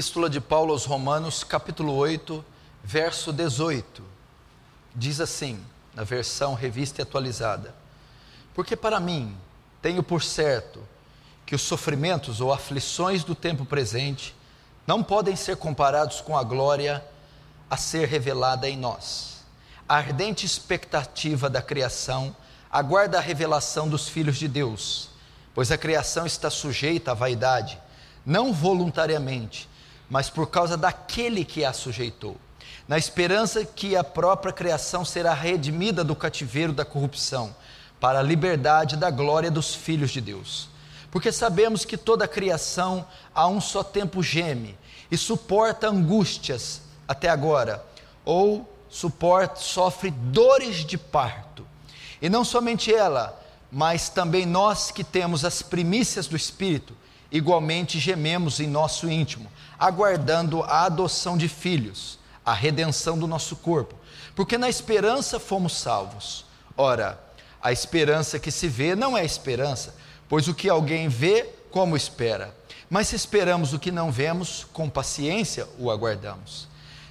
[0.00, 2.42] Epístola de Paulo aos Romanos, capítulo 8,
[2.82, 4.02] verso 18.
[4.96, 5.62] Diz assim,
[5.94, 7.74] na versão revista e atualizada:
[8.54, 9.36] Porque para mim
[9.82, 10.80] tenho por certo
[11.44, 14.34] que os sofrimentos ou aflições do tempo presente
[14.86, 17.04] não podem ser comparados com a glória
[17.68, 19.44] a ser revelada em nós.
[19.86, 22.34] A ardente expectativa da criação
[22.72, 25.10] aguarda a revelação dos filhos de Deus,
[25.54, 27.78] pois a criação está sujeita à vaidade,
[28.24, 29.68] não voluntariamente,
[30.10, 32.36] mas por causa daquele que a sujeitou,
[32.88, 37.54] na esperança que a própria criação será redimida do cativeiro da corrupção,
[38.00, 40.68] para a liberdade da glória dos filhos de Deus.
[41.10, 44.76] Porque sabemos que toda a criação a um só tempo geme
[45.10, 47.84] e suporta angústias até agora,
[48.24, 51.66] ou suporta, sofre dores de parto.
[52.22, 53.38] E não somente ela,
[53.70, 56.96] mas também nós que temos as primícias do Espírito,
[57.30, 59.50] igualmente gememos em nosso íntimo,
[59.80, 63.94] aguardando a adoção de filhos, a redenção do nosso corpo,
[64.36, 66.44] porque na esperança fomos salvos.
[66.76, 67.18] Ora,
[67.62, 69.94] a esperança que se vê não é esperança,
[70.28, 72.54] pois o que alguém vê, como espera?
[72.90, 76.68] Mas se esperamos o que não vemos, com paciência o aguardamos.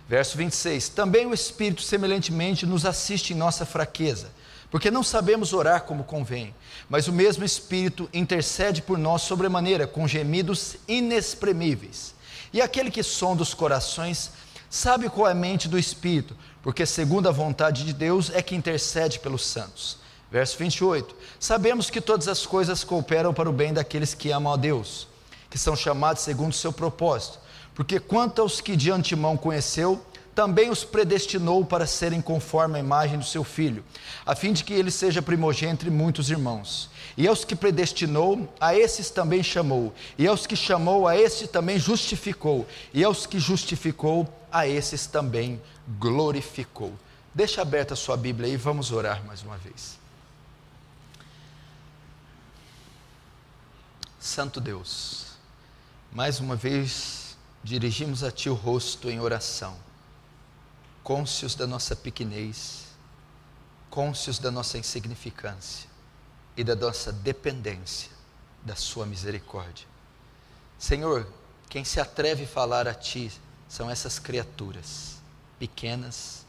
[0.07, 4.29] Verso 26: Também o Espírito semelhantemente nos assiste em nossa fraqueza,
[4.69, 6.53] porque não sabemos orar como convém,
[6.87, 12.18] mas o mesmo Espírito intercede por nós sobremaneira, com gemidos inexprimíveis.
[12.51, 14.31] E aquele que sonda os corações
[14.69, 18.55] sabe qual é a mente do Espírito, porque segundo a vontade de Deus é que
[18.55, 19.97] intercede pelos santos.
[20.31, 24.57] Verso 28: Sabemos que todas as coisas cooperam para o bem daqueles que amam a
[24.57, 25.07] Deus,
[25.49, 27.39] que são chamados segundo o seu propósito.
[27.73, 30.03] Porque quanto aos que de antemão conheceu,
[30.35, 33.83] também os predestinou para serem conforme a imagem do seu filho,
[34.25, 36.89] a fim de que ele seja primogênito entre muitos irmãos.
[37.19, 39.93] E aos que predestinou, a esses também chamou.
[40.17, 42.65] E aos que chamou, a esses também justificou.
[42.93, 45.61] E aos que justificou, a esses também
[45.99, 46.97] glorificou.
[47.35, 49.99] Deixa aberta a sua Bíblia aí, vamos orar mais uma vez.
[54.17, 55.25] Santo Deus,
[56.13, 59.75] mais uma vez dirigimos a Ti o rosto em oração,
[61.03, 62.85] cônscios da nossa pequenez,
[63.89, 65.88] cônscios da nossa insignificância
[66.59, 68.11] e da nossa dependência
[68.63, 69.87] da Sua misericórdia.
[70.77, 71.25] Senhor,
[71.69, 73.31] quem se atreve a falar a Ti
[73.69, 75.15] são essas criaturas,
[75.57, 76.45] pequenas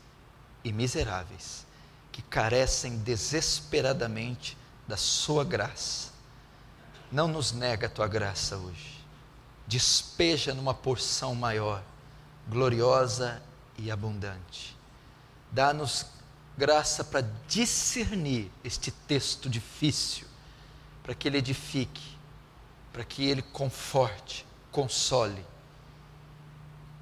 [0.65, 1.65] e miseráveis,
[2.10, 6.10] que carecem desesperadamente da Sua graça
[7.10, 9.00] não nos nega a tua graça hoje.
[9.66, 11.82] Despeja numa porção maior,
[12.49, 13.43] gloriosa
[13.76, 14.76] e abundante.
[15.50, 16.06] Dá-nos
[16.60, 20.26] graça para discernir este texto difícil,
[21.03, 22.19] para que ele edifique,
[22.93, 25.43] para que ele conforte, console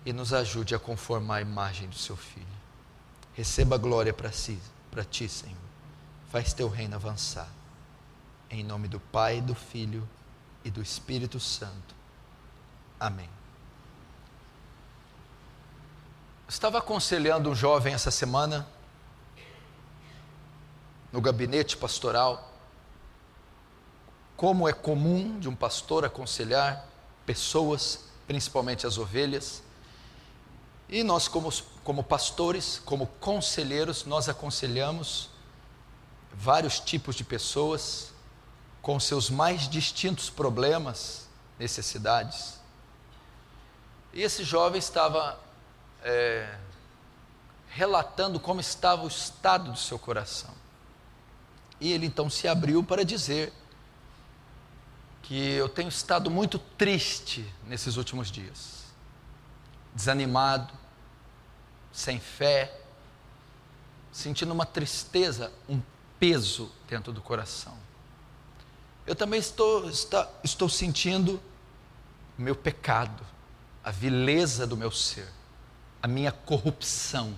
[0.07, 2.47] e nos ajude a conformar a imagem do seu filho.
[3.35, 4.61] Receba glória para si,
[4.93, 5.57] para ti, Senhor.
[6.31, 7.49] Faz teu reino avançar.
[8.49, 10.09] Em nome do Pai, do Filho
[10.65, 11.97] e do Espírito Santo.
[13.01, 13.29] Amém.
[16.49, 18.67] Estava aconselhando um jovem essa semana,
[21.13, 22.53] no gabinete pastoral,
[24.37, 26.87] como é comum de um pastor aconselhar
[27.27, 29.63] pessoas, principalmente as ovelhas,
[30.89, 31.53] e nós, como,
[31.85, 35.29] como pastores, como conselheiros, nós aconselhamos
[36.33, 38.13] vários tipos de pessoas,
[38.81, 42.59] com seus mais distintos problemas, necessidades.
[44.15, 45.39] E esse jovem estava
[46.03, 46.57] é,
[47.69, 50.55] relatando como estava o estado do seu coração.
[51.81, 53.53] E ele então se abriu para dizer
[55.23, 58.85] que eu tenho estado muito triste nesses últimos dias,
[59.95, 60.73] desanimado,
[61.93, 62.81] sem fé,
[64.11, 65.81] sentindo uma tristeza, um
[66.19, 67.77] peso dentro do coração
[69.09, 71.41] eu também estou, está, estou sentindo
[72.39, 73.25] o meu pecado,
[73.83, 75.27] a vileza do meu ser,
[76.03, 77.35] a minha corrupção.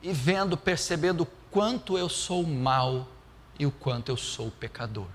[0.00, 3.06] E vendo, percebendo quanto eu sou mal
[3.56, 5.06] e o quanto eu sou pecador.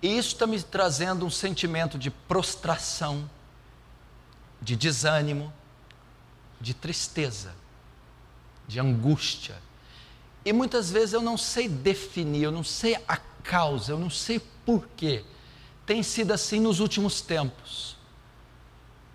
[0.00, 3.28] E isso está me trazendo um sentimento de prostração,
[4.58, 5.52] de desânimo,
[6.58, 7.54] de tristeza,
[8.66, 9.54] de angústia.
[10.46, 14.40] E muitas vezes eu não sei definir, eu não sei a causa, eu não sei
[14.64, 15.26] porquê,
[15.84, 17.98] tem sido assim nos últimos tempos.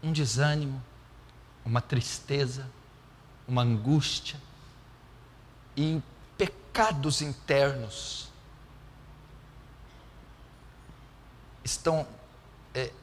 [0.04, 0.80] Um desânimo,
[1.66, 2.70] uma tristeza,
[3.48, 4.40] uma angústia
[5.76, 6.00] e
[6.40, 8.30] pecados internos
[11.62, 12.08] estão
[12.74, 12.94] é,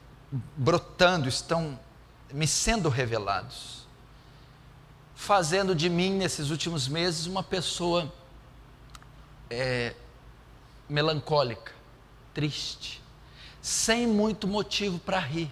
[0.57, 1.79] brotando, estão
[2.33, 3.87] me sendo revelados,
[5.15, 8.11] fazendo de mim, nesses últimos meses, uma pessoa
[9.51, 9.95] é,
[10.89, 11.73] melancólica,
[12.33, 13.03] triste,
[13.61, 15.51] sem muito motivo para rir,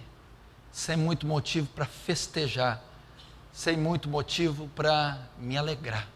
[0.71, 2.83] sem muito motivo para festejar,
[3.53, 6.14] sem muito motivo para me alegrar.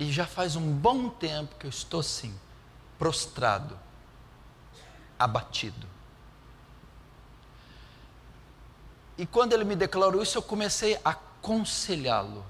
[0.00, 2.34] E já faz um bom tempo que eu estou assim,
[2.98, 3.78] prostrado,
[5.16, 5.86] abatido.
[9.16, 12.44] E quando ele me declarou isso, eu comecei a aconselhá-lo.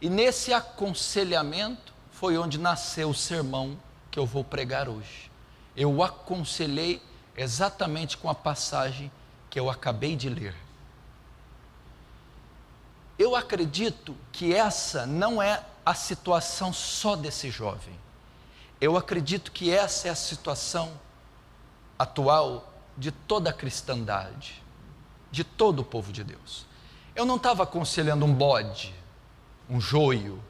[0.00, 3.78] E nesse aconselhamento foi onde nasceu o sermão
[4.10, 5.30] que eu vou pregar hoje.
[5.76, 7.02] Eu o aconselhei
[7.36, 9.10] exatamente com a passagem
[9.50, 10.54] que eu acabei de ler.
[13.22, 17.94] Eu acredito que essa não é a situação só desse jovem.
[18.80, 20.90] Eu acredito que essa é a situação
[21.96, 24.60] atual de toda a cristandade,
[25.30, 26.66] de todo o povo de Deus.
[27.14, 28.92] Eu não estava aconselhando um bode,
[29.70, 30.42] um joio,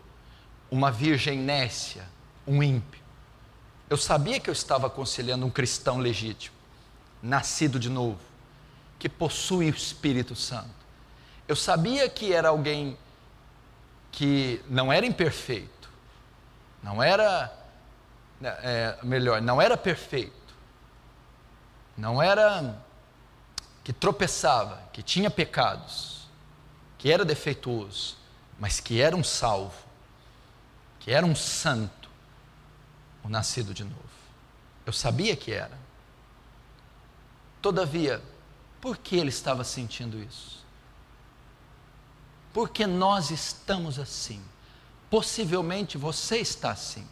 [0.71, 2.09] uma virgem nécia,
[2.47, 3.03] um ímpio.
[3.91, 6.57] Eu sabia que eu estava aconselhando um cristão legítimo,
[7.23, 8.21] nascido de novo,
[8.99, 10.82] que possui o Espírito Santo
[11.53, 12.97] eu sabia que era alguém
[14.11, 15.91] que não era imperfeito,
[16.83, 17.55] não era,
[18.43, 20.55] é, melhor, não era perfeito,
[21.95, 22.75] não era
[23.85, 26.27] que tropeçava, que tinha pecados,
[26.97, 28.17] que era defeituoso,
[28.59, 29.85] mas que era um salvo,
[31.01, 32.09] que era um santo,
[33.23, 33.99] o nascido de novo.
[34.87, 35.79] Eu sabia que era.
[37.61, 38.23] Todavia,
[38.81, 40.62] por que ele estava sentindo isso?
[42.53, 44.43] Porque nós estamos assim.
[45.11, 47.07] Possivelmente você está assim.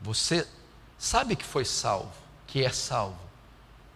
[0.00, 0.46] Você
[0.98, 2.12] sabe que foi salvo,
[2.46, 3.18] que é salvo,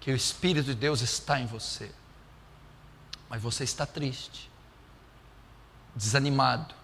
[0.00, 1.90] que o Espírito de Deus está em você.
[3.28, 4.50] Mas você está triste,
[5.94, 6.74] desanimado.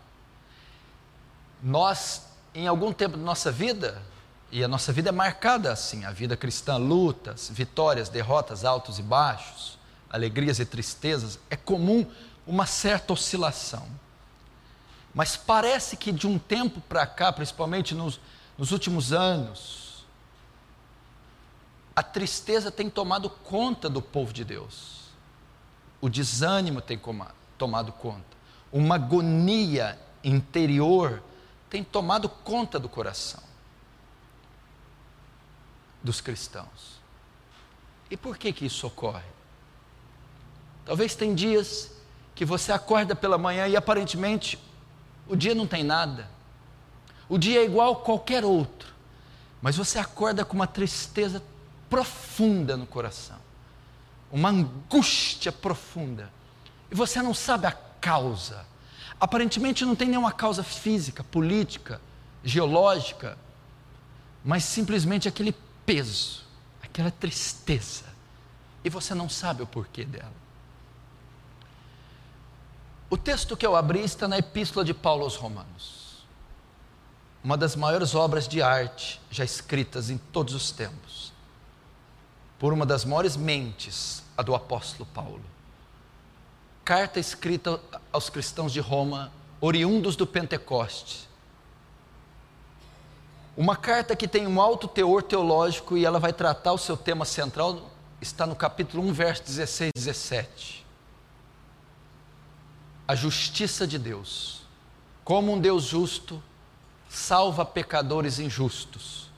[1.62, 4.02] Nós, em algum tempo da nossa vida,
[4.50, 9.02] e a nossa vida é marcada assim, a vida cristã, lutas, vitórias, derrotas, altos e
[9.02, 9.78] baixos,
[10.10, 12.06] alegrias e tristezas, é comum
[12.46, 13.86] uma certa oscilação.
[15.14, 18.18] Mas parece que de um tempo para cá, principalmente nos,
[18.56, 20.04] nos últimos anos,
[21.94, 25.02] a tristeza tem tomado conta do povo de Deus.
[26.00, 27.00] O desânimo tem
[27.58, 28.36] tomado conta.
[28.72, 31.22] Uma agonia interior
[31.68, 33.42] tem tomado conta do coração
[36.02, 37.00] dos cristãos.
[38.10, 39.30] E por que que isso ocorre?
[40.84, 41.92] Talvez tem dias
[42.34, 44.58] que você acorda pela manhã e aparentemente
[45.26, 46.28] o dia não tem nada.
[47.28, 48.92] O dia é igual a qualquer outro,
[49.60, 51.42] mas você acorda com uma tristeza
[51.88, 53.38] profunda no coração,
[54.30, 56.30] uma angústia profunda,
[56.90, 58.66] e você não sabe a causa.
[59.20, 62.00] Aparentemente não tem nenhuma causa física, política,
[62.42, 63.38] geológica,
[64.44, 65.54] mas simplesmente aquele
[65.86, 66.42] peso,
[66.82, 68.04] aquela tristeza,
[68.84, 70.41] e você não sabe o porquê dela.
[73.12, 76.24] O texto que eu abri está na Epístola de Paulo aos Romanos,
[77.44, 81.30] uma das maiores obras de arte já escritas em todos os tempos,
[82.58, 85.44] por uma das maiores mentes, a do apóstolo Paulo.
[86.86, 87.78] Carta escrita
[88.10, 91.28] aos cristãos de Roma, oriundos do Pentecoste.
[93.54, 97.26] Uma carta que tem um alto teor teológico e ela vai tratar o seu tema
[97.26, 97.90] central,
[98.22, 100.81] está no capítulo 1, verso 16 e 17
[103.12, 104.62] a justiça de Deus.
[105.22, 106.42] Como um Deus justo
[107.10, 109.28] salva pecadores injustos,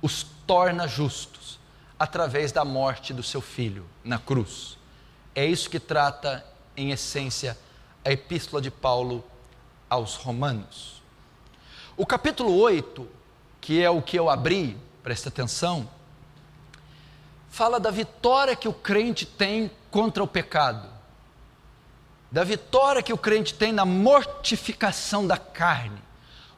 [0.00, 1.60] os torna justos
[1.98, 4.78] através da morte do seu filho na cruz.
[5.34, 6.42] É isso que trata,
[6.74, 7.58] em essência,
[8.02, 9.22] a epístola de Paulo
[9.90, 11.02] aos Romanos.
[11.98, 13.06] O capítulo 8,
[13.60, 15.86] que é o que eu abri, presta atenção,
[17.50, 21.01] fala da vitória que o crente tem contra o pecado
[22.32, 26.02] da vitória que o crente tem na mortificação da carne,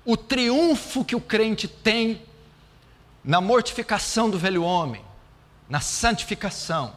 [0.04, 2.22] o triunfo que o crente tem
[3.24, 5.04] na mortificação do velho homem,
[5.68, 6.96] na santificação.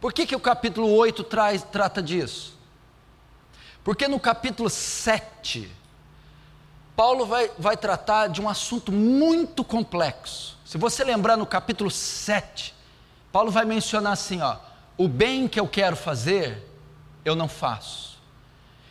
[0.00, 2.56] Por que, que o capítulo 8 traz, trata disso?
[3.82, 5.68] Porque no capítulo 7,
[6.94, 10.56] Paulo vai, vai tratar de um assunto muito complexo.
[10.64, 12.74] Se você lembrar no capítulo 7,
[13.32, 14.56] Paulo vai mencionar assim: ó,
[14.96, 16.67] o bem que eu quero fazer,
[17.28, 18.18] eu não faço.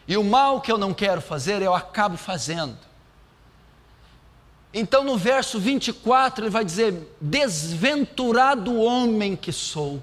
[0.08, 2.78] E o mal que eu não quero fazer, eu acabo fazendo.
[4.74, 10.02] Então, no verso 24, ele vai dizer: Desventurado homem que sou,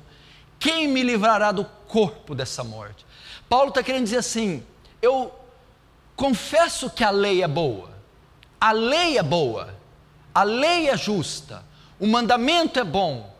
[0.58, 3.06] quem me livrará do corpo dessa morte?
[3.48, 4.64] Paulo está querendo dizer assim:
[5.00, 5.32] eu
[6.16, 7.90] confesso que a lei é boa,
[8.60, 9.74] a lei é boa,
[10.34, 11.62] a lei é justa,
[12.00, 13.32] o mandamento é bom,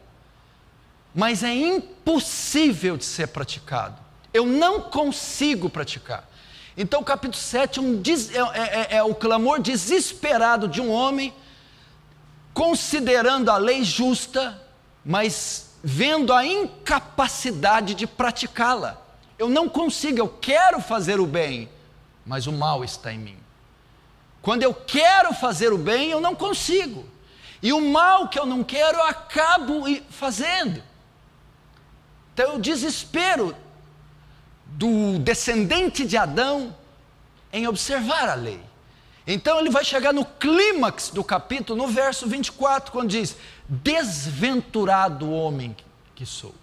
[1.14, 4.03] mas é impossível de ser praticado.
[4.34, 6.28] Eu não consigo praticar.
[6.76, 8.02] Então, o capítulo 7 é, um,
[8.52, 11.32] é, é, é o clamor desesperado de um homem,
[12.52, 14.60] considerando a lei justa,
[15.04, 19.00] mas vendo a incapacidade de praticá-la.
[19.38, 21.68] Eu não consigo, eu quero fazer o bem,
[22.26, 23.38] mas o mal está em mim.
[24.42, 27.08] Quando eu quero fazer o bem, eu não consigo.
[27.62, 30.82] E o mal que eu não quero, eu acabo fazendo.
[32.32, 33.56] Então, o desespero
[34.74, 36.74] do descendente de Adão
[37.52, 38.60] em observar a lei.
[39.26, 43.36] Então ele vai chegar no clímax do capítulo, no verso 24, quando diz:
[43.68, 45.74] Desventurado homem
[46.14, 46.54] que sou.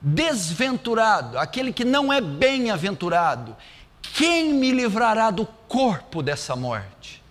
[0.00, 3.56] Desventurado, aquele que não é bem-aventurado,
[4.00, 7.22] quem me livrará do corpo dessa morte?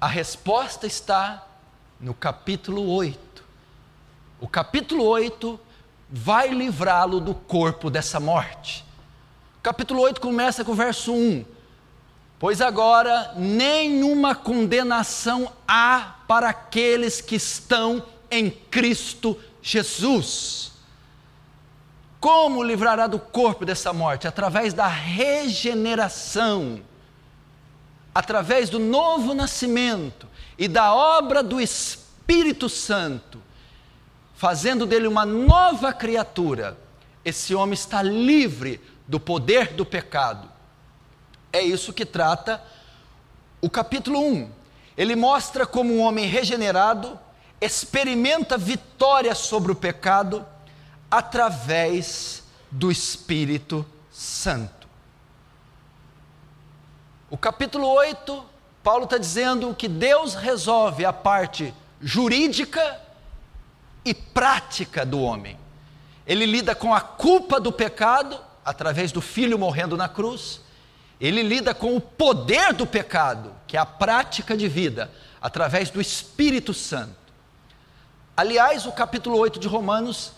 [0.00, 1.46] A resposta está
[2.00, 3.44] no capítulo 8.
[4.40, 5.60] O capítulo 8
[6.14, 8.84] vai livrá-lo do corpo dessa morte.
[9.62, 11.42] Capítulo 8 começa com o verso 1.
[12.38, 20.72] Pois agora nenhuma condenação há para aqueles que estão em Cristo Jesus.
[22.20, 24.28] Como livrará do corpo dessa morte?
[24.28, 26.82] Através da regeneração,
[28.14, 30.28] através do novo nascimento
[30.58, 33.41] e da obra do Espírito Santo
[34.42, 36.76] fazendo dele uma nova criatura,
[37.24, 40.50] esse homem está livre do poder do pecado.
[41.52, 42.60] É isso que trata
[43.60, 44.50] o capítulo 1.
[44.96, 47.16] Ele mostra como um homem regenerado
[47.60, 50.44] experimenta vitória sobre o pecado
[51.08, 54.88] através do Espírito Santo.
[57.30, 58.44] O capítulo 8,
[58.82, 63.11] Paulo está dizendo que Deus resolve a parte jurídica
[64.04, 65.58] e prática do homem.
[66.26, 70.60] Ele lida com a culpa do pecado, através do filho morrendo na cruz.
[71.20, 76.00] Ele lida com o poder do pecado, que é a prática de vida, através do
[76.00, 77.14] Espírito Santo.
[78.36, 80.32] Aliás, o capítulo 8 de Romanos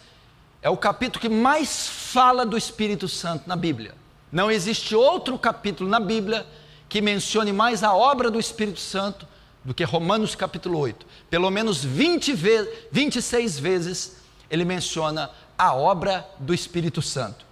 [0.60, 3.94] é o capítulo que mais fala do Espírito Santo na Bíblia.
[4.32, 6.46] Não existe outro capítulo na Bíblia
[6.88, 9.26] que mencione mais a obra do Espírito Santo
[9.64, 11.06] do que Romanos capítulo 8.
[11.30, 14.16] Pelo menos 20 vezes, 26 vezes
[14.50, 17.46] ele menciona a obra do Espírito Santo.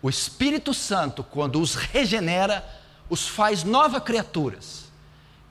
[0.00, 2.64] O Espírito Santo, quando os regenera,
[3.10, 4.88] os faz novas criaturas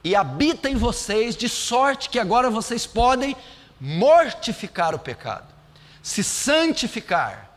[0.04, 3.36] e habita em vocês, de sorte que agora vocês podem
[3.80, 5.54] mortificar o pecado,
[6.02, 7.52] se santificar.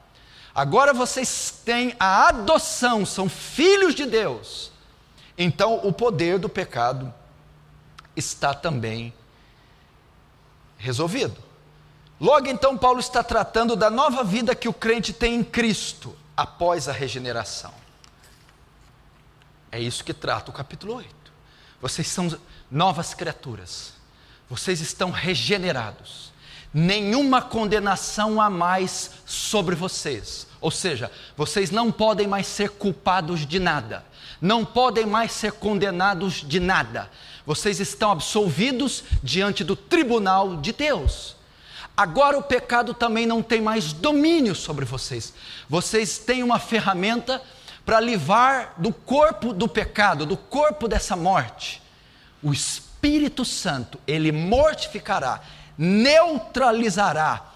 [0.53, 4.73] Agora vocês têm a adoção, são filhos de Deus.
[5.39, 7.15] Então o poder do pecado
[8.17, 9.13] está também
[10.79, 11.37] resolvido.
[12.21, 16.89] Logo então, Paulo está tratando da nova vida que o crente tem em Cristo após
[16.89, 17.73] a regeneração.
[19.73, 21.15] É isso que trata o capítulo 8.
[21.81, 22.37] Vocês são
[22.71, 23.95] novas criaturas,
[24.49, 26.33] vocês estão regenerados,
[26.75, 30.47] nenhuma condenação há mais sobre vocês.
[30.61, 34.05] Ou seja, vocês não podem mais ser culpados de nada,
[34.41, 37.11] não podem mais ser condenados de nada,
[37.51, 41.35] vocês estão absolvidos diante do tribunal de Deus.
[41.97, 45.35] Agora o pecado também não tem mais domínio sobre vocês.
[45.69, 47.43] Vocês têm uma ferramenta
[47.85, 51.83] para livrar do corpo do pecado, do corpo dessa morte.
[52.41, 55.41] O Espírito Santo, ele mortificará,
[55.77, 57.51] neutralizará,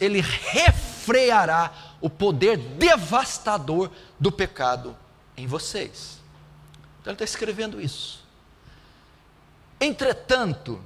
[0.00, 4.96] ele refreará o poder devastador do pecado
[5.36, 6.20] em vocês.
[7.00, 8.23] Então ele está escrevendo isso.
[9.80, 10.80] Entretanto,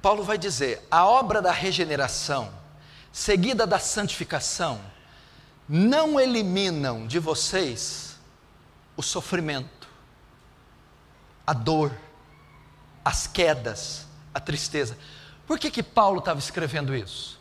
[0.00, 2.52] Paulo vai dizer: a obra da regeneração,
[3.12, 4.80] seguida da santificação,
[5.68, 8.16] não eliminam de vocês
[8.96, 9.88] o sofrimento,
[11.46, 11.96] a dor,
[13.04, 14.96] as quedas, a tristeza.
[15.46, 17.38] Por que, que Paulo estava escrevendo isso?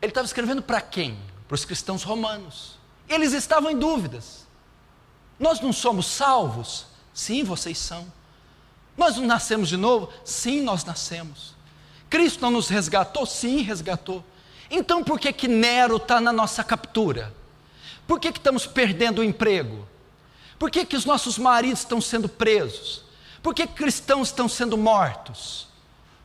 [0.00, 1.18] Ele estava escrevendo para quem?
[1.46, 2.78] Para os cristãos romanos.
[3.08, 4.46] Eles estavam em dúvidas.
[5.38, 6.86] Nós não somos salvos?
[7.14, 8.10] Sim, vocês são.
[8.96, 10.10] Nós não nascemos de novo?
[10.24, 11.54] Sim, nós nascemos.
[12.08, 13.24] Cristo não nos resgatou?
[13.24, 14.24] Sim, resgatou.
[14.70, 17.32] Então por que que Nero está na nossa captura?
[18.06, 19.86] Por que, que estamos perdendo o emprego?
[20.58, 23.02] Por que, que os nossos maridos estão sendo presos?
[23.42, 25.66] Por que cristãos estão sendo mortos?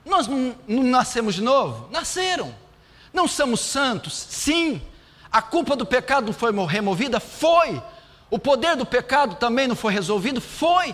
[0.05, 1.89] Nós não, não nascemos de novo?
[1.91, 2.53] Nasceram.
[3.11, 4.13] Não somos santos?
[4.13, 4.81] Sim.
[5.31, 7.19] A culpa do pecado foi removida?
[7.19, 7.81] Foi.
[8.29, 10.41] O poder do pecado também não foi resolvido?
[10.41, 10.93] Foi.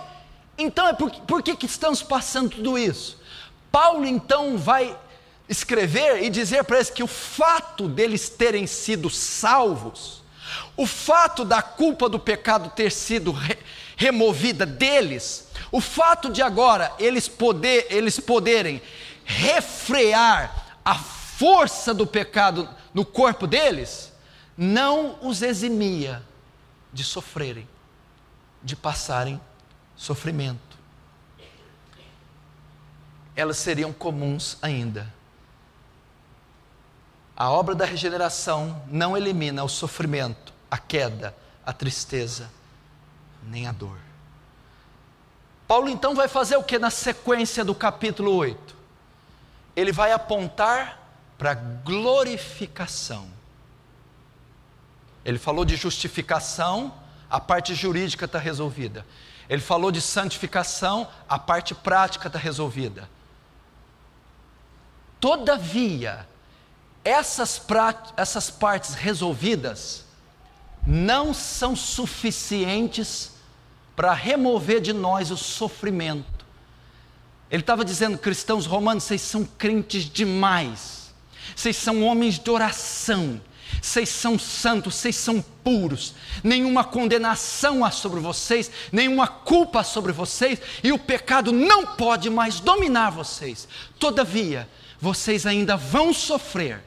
[0.58, 3.20] Então, é por, por que, que estamos passando tudo isso?
[3.72, 4.96] Paulo então vai
[5.50, 10.22] escrever e dizer para eles que o fato deles terem sido salvos,
[10.78, 13.58] o fato da culpa do pecado ter sido re,
[13.98, 18.80] removida deles, o fato de agora eles, poder, eles poderem
[19.26, 24.14] refrear a força do pecado no corpo deles,
[24.56, 26.22] não os eximia
[26.94, 27.68] de sofrerem,
[28.62, 29.42] de passarem
[29.96, 30.78] sofrimento.
[33.36, 35.12] Elas seriam comuns ainda.
[37.36, 41.36] A obra da regeneração não elimina o sofrimento, a queda,
[41.66, 42.50] a tristeza,
[43.44, 43.98] nem a dor.
[45.68, 48.76] Paulo então vai fazer o que na sequência do capítulo 8?
[49.76, 51.00] Ele vai apontar
[51.38, 53.28] para a glorificação.
[55.26, 56.94] Ele falou de justificação,
[57.30, 59.06] a parte jurídica está resolvida.
[59.50, 63.10] Ele falou de santificação, a parte prática está resolvida.
[65.20, 66.28] Todavia,
[67.04, 67.62] essas,
[68.18, 70.06] essas partes resolvidas
[70.86, 73.32] não são suficientes
[73.96, 76.46] para remover de nós o sofrimento.
[77.50, 81.14] Ele estava dizendo, cristãos romanos, vocês são crentes demais,
[81.56, 83.40] vocês são homens de oração,
[83.82, 86.14] vocês são santos, vocês são puros,
[86.44, 92.60] nenhuma condenação há sobre vocês, nenhuma culpa sobre vocês, e o pecado não pode mais
[92.60, 93.68] dominar vocês.
[94.00, 94.68] Todavia,
[95.00, 96.82] vocês ainda vão sofrer,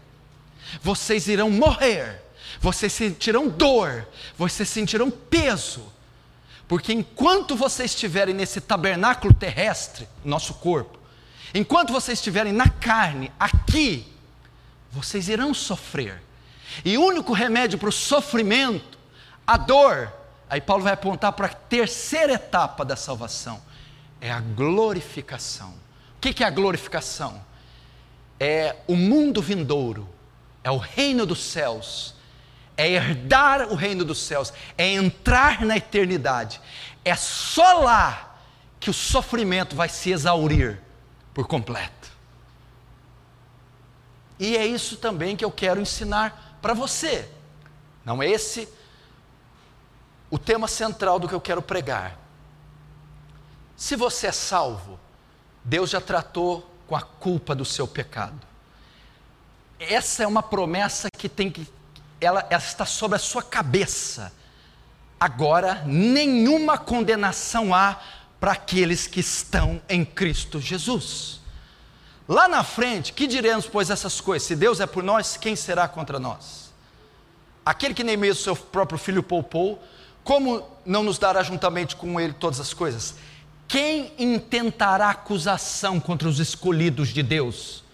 [0.82, 2.22] vocês irão morrer,
[2.60, 5.92] vocês sentirão dor, vocês sentirão peso,
[6.68, 10.99] porque enquanto vocês estiverem nesse tabernáculo terrestre, nosso corpo,
[11.54, 14.06] enquanto vocês estiverem na carne, aqui,
[14.90, 16.25] vocês irão sofrer.
[16.84, 18.99] E o único remédio para o sofrimento,
[19.47, 20.12] a dor,
[20.49, 23.60] aí Paulo vai apontar para a terceira etapa da salvação,
[24.21, 25.75] é a glorificação.
[26.17, 27.41] O que é a glorificação?
[28.39, 30.08] É o mundo vindouro,
[30.62, 32.15] é o reino dos céus,
[32.76, 36.60] é herdar o reino dos céus, é entrar na eternidade.
[37.04, 38.39] É só lá
[38.78, 40.80] que o sofrimento vai se exaurir
[41.32, 42.10] por completo.
[44.39, 47.28] E é isso também que eu quero ensinar para você.
[48.04, 48.68] Não é esse
[50.28, 52.18] o tema central do que eu quero pregar.
[53.76, 54.98] Se você é salvo,
[55.62, 58.44] Deus já tratou com a culpa do seu pecado.
[59.78, 61.68] Essa é uma promessa que tem que
[62.20, 64.32] ela, ela está sobre a sua cabeça.
[65.20, 68.00] Agora, nenhuma condenação há
[68.40, 71.40] para aqueles que estão em Cristo Jesus.
[72.28, 74.47] Lá na frente, que diremos, pois, essas coisas?
[74.47, 76.73] Se Deus é por nós, quem será contra nós?
[77.65, 79.82] Aquele que nem mesmo seu próprio filho poupou,
[80.25, 83.15] como não nos dará juntamente com ele todas as coisas?
[83.69, 87.84] Quem intentará acusação contra os escolhidos de Deus?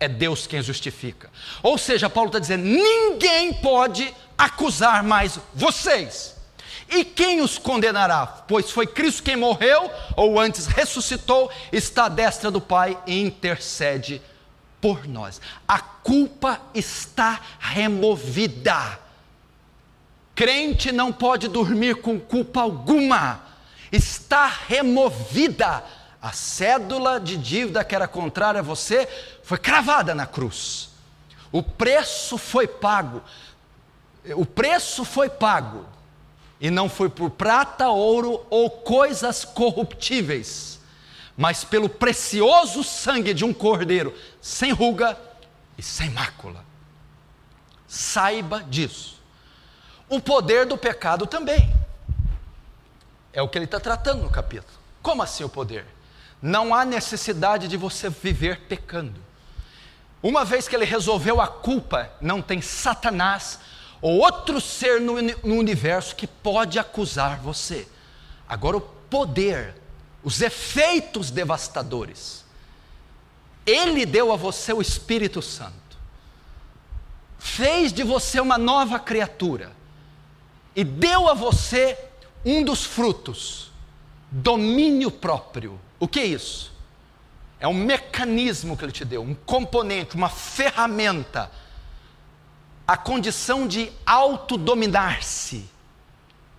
[0.00, 1.30] é Deus quem justifica.
[1.62, 6.36] Ou seja, Paulo está dizendo: ninguém pode acusar mais vocês.
[6.90, 8.26] E quem os condenará?
[8.26, 14.22] Pois foi Cristo quem morreu, ou antes ressuscitou, está à destra do Pai e intercede
[14.80, 15.40] por nós.
[15.66, 18.98] A culpa está removida.
[20.34, 23.42] Crente não pode dormir com culpa alguma,
[23.90, 25.84] está removida
[26.20, 29.08] a cédula de dívida que era contrária a você
[29.42, 30.90] foi cravada na cruz.
[31.50, 33.22] O preço foi pago.
[34.34, 35.86] O preço foi pago.
[36.60, 40.80] E não foi por prata, ouro ou coisas corruptíveis,
[41.36, 45.16] mas pelo precioso sangue de um cordeiro, sem ruga
[45.76, 46.64] e sem mácula.
[47.86, 49.22] Saiba disso.
[50.08, 51.72] O poder do pecado também.
[53.32, 54.76] É o que ele está tratando no capítulo.
[55.00, 55.86] Como assim o poder?
[56.42, 59.20] Não há necessidade de você viver pecando.
[60.22, 63.60] Uma vez que ele resolveu a culpa, não tem Satanás
[64.00, 67.86] ou outro ser no, no universo que pode acusar você.
[68.48, 69.74] Agora, o poder,
[70.22, 72.44] os efeitos devastadores.
[73.66, 75.98] Ele deu a você o Espírito Santo,
[77.38, 79.72] fez de você uma nova criatura
[80.74, 81.98] e deu a você
[82.44, 83.70] um dos frutos,
[84.30, 85.78] domínio próprio.
[85.98, 86.72] O que é isso?
[87.60, 91.50] É um mecanismo que ele te deu, um componente, uma ferramenta.
[92.88, 95.68] A condição de autodominar-se,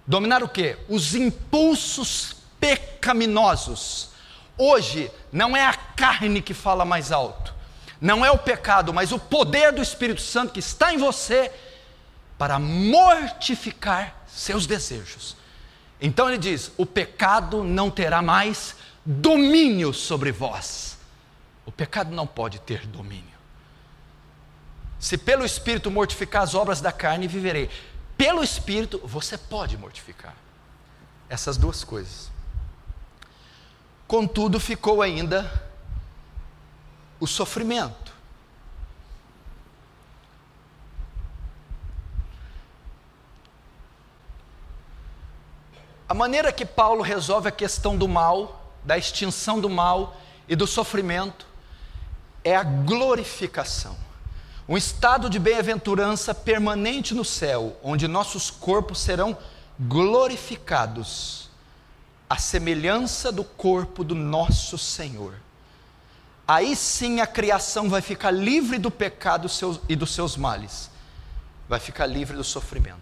[0.10, 0.76] Dominar o quê?
[0.90, 4.10] Os impulsos pecaminosos.
[4.58, 7.54] Hoje não é a carne que fala mais alto,
[8.02, 11.52] não é o pecado, mas o poder do Espírito Santo que está em você
[12.40, 15.38] para mortificar seus desejos.
[16.02, 20.98] Então ele diz: o pecado não terá mais domínio sobre vós.
[21.68, 23.39] O pecado não pode ter domínio.
[25.00, 27.70] Se pelo Espírito mortificar as obras da carne, viverei
[28.18, 30.36] pelo Espírito, você pode mortificar.
[31.30, 32.30] Essas duas coisas.
[34.06, 35.50] Contudo, ficou ainda
[37.18, 38.12] o sofrimento.
[46.10, 50.68] A maneira que Paulo resolve a questão do mal, da extinção do mal e do
[50.68, 51.46] sofrimento,
[52.44, 54.09] é a glorificação
[54.70, 59.36] um estado de bem-aventurança permanente no céu, onde nossos corpos serão
[59.80, 61.50] glorificados,
[62.30, 65.34] à semelhança do corpo do nosso Senhor.
[66.48, 69.50] Aí sim a criação vai ficar livre do pecado
[69.90, 70.92] e dos seus males,
[71.68, 73.00] vai ficar livre do sofrimento.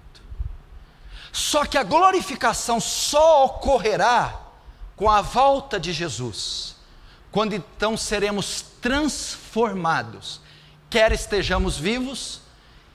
[1.33, 4.39] Só que a glorificação só ocorrerá
[4.95, 6.77] com a volta de Jesus,
[7.29, 10.46] quando então seremos transformados
[10.89, 12.41] quer estejamos vivos,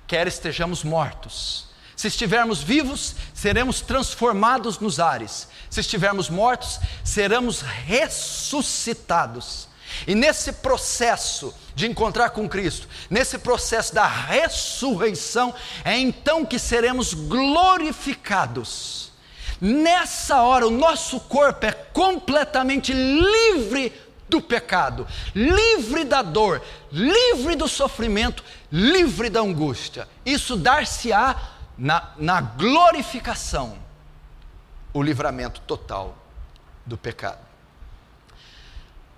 [0.06, 1.70] quer estejamos mortos.
[1.96, 5.48] Se estivermos vivos, seremos transformados nos ares.
[5.70, 9.68] Se estivermos mortos, seremos ressuscitados.
[10.06, 17.14] E nesse processo de encontrar com Cristo, nesse processo da ressurreição, é então que seremos
[17.14, 19.12] glorificados.
[19.60, 23.92] Nessa hora, o nosso corpo é completamente livre
[24.32, 28.42] do pecado, livre da dor, livre do sofrimento,
[28.72, 30.08] livre da angústia.
[30.24, 31.36] Isso dar-se-á
[31.76, 33.78] na, na glorificação,
[34.90, 36.16] o livramento total
[36.86, 37.40] do pecado.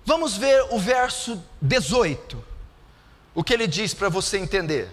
[0.03, 2.43] Vamos ver o verso 18,
[3.33, 4.89] o que ele diz para você entender.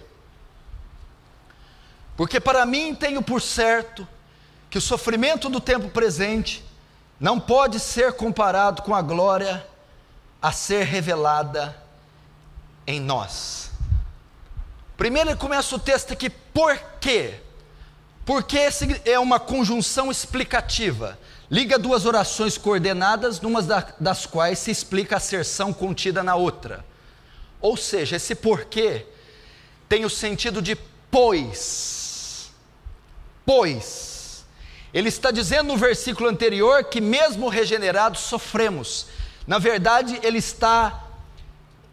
[2.15, 4.07] Porque para mim tenho por certo
[4.69, 6.63] que o sofrimento do tempo presente
[7.19, 9.72] não pode ser comparado com a glória
[10.43, 11.73] a ser revelada
[12.85, 13.71] em nós.
[14.97, 17.35] Primeiro ele começa o texto aqui, por quê?
[18.25, 18.59] Porque
[19.05, 21.17] é uma conjunção explicativa.
[21.49, 23.61] Liga duas orações coordenadas, numa
[23.97, 26.83] das quais se explica a asserção contida na outra.
[27.61, 29.05] Ou seja, esse porquê
[29.87, 30.75] tem o sentido de
[31.09, 32.51] pois.
[33.45, 34.43] Pois.
[34.93, 39.07] Ele está dizendo no versículo anterior que, mesmo regenerados, sofremos.
[39.45, 41.03] Na verdade, ele está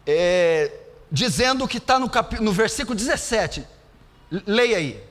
[0.06, 0.72] é,
[1.10, 2.10] dizendo que está no,
[2.40, 3.64] no versículo 17.
[4.46, 5.02] Leia aí.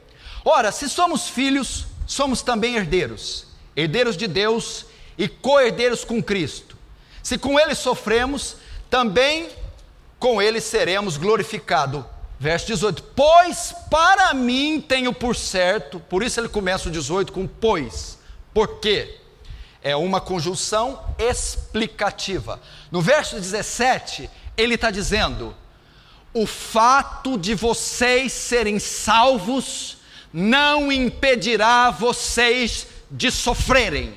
[0.46, 4.86] Ora, se somos filhos, somos também herdeiros, herdeiros de Deus
[5.18, 6.78] e co-herdeiros com Cristo.
[7.22, 8.56] Se com ele sofremos,
[8.90, 9.50] também
[10.18, 12.04] com ele seremos glorificados.
[12.40, 17.46] Verso 18: Pois para mim tenho por certo, por isso ele começa o 18 com
[17.46, 18.18] pois.
[18.54, 19.19] Por quê?
[19.82, 22.60] É uma conjunção explicativa.
[22.92, 25.56] No verso 17, ele está dizendo:
[26.34, 29.98] o fato de vocês serem salvos
[30.34, 34.14] não impedirá vocês de sofrerem.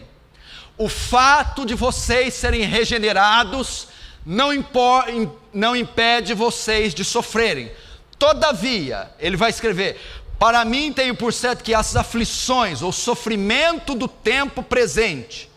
[0.77, 3.89] O fato de vocês serem regenerados
[4.27, 5.05] não, impor,
[5.55, 7.71] não impede vocês de sofrerem.
[8.19, 10.01] Todavia, ele vai escrever:
[10.41, 15.52] Para mim tenho por certo que as aflições ou sofrimento do tempo presente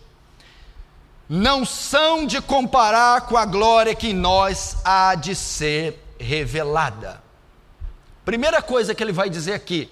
[1.28, 7.22] não são de comparar com a glória que em nós há de ser revelada.
[8.24, 9.90] Primeira coisa que ele vai dizer aqui: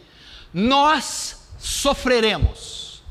[0.54, 3.04] nós sofreremos,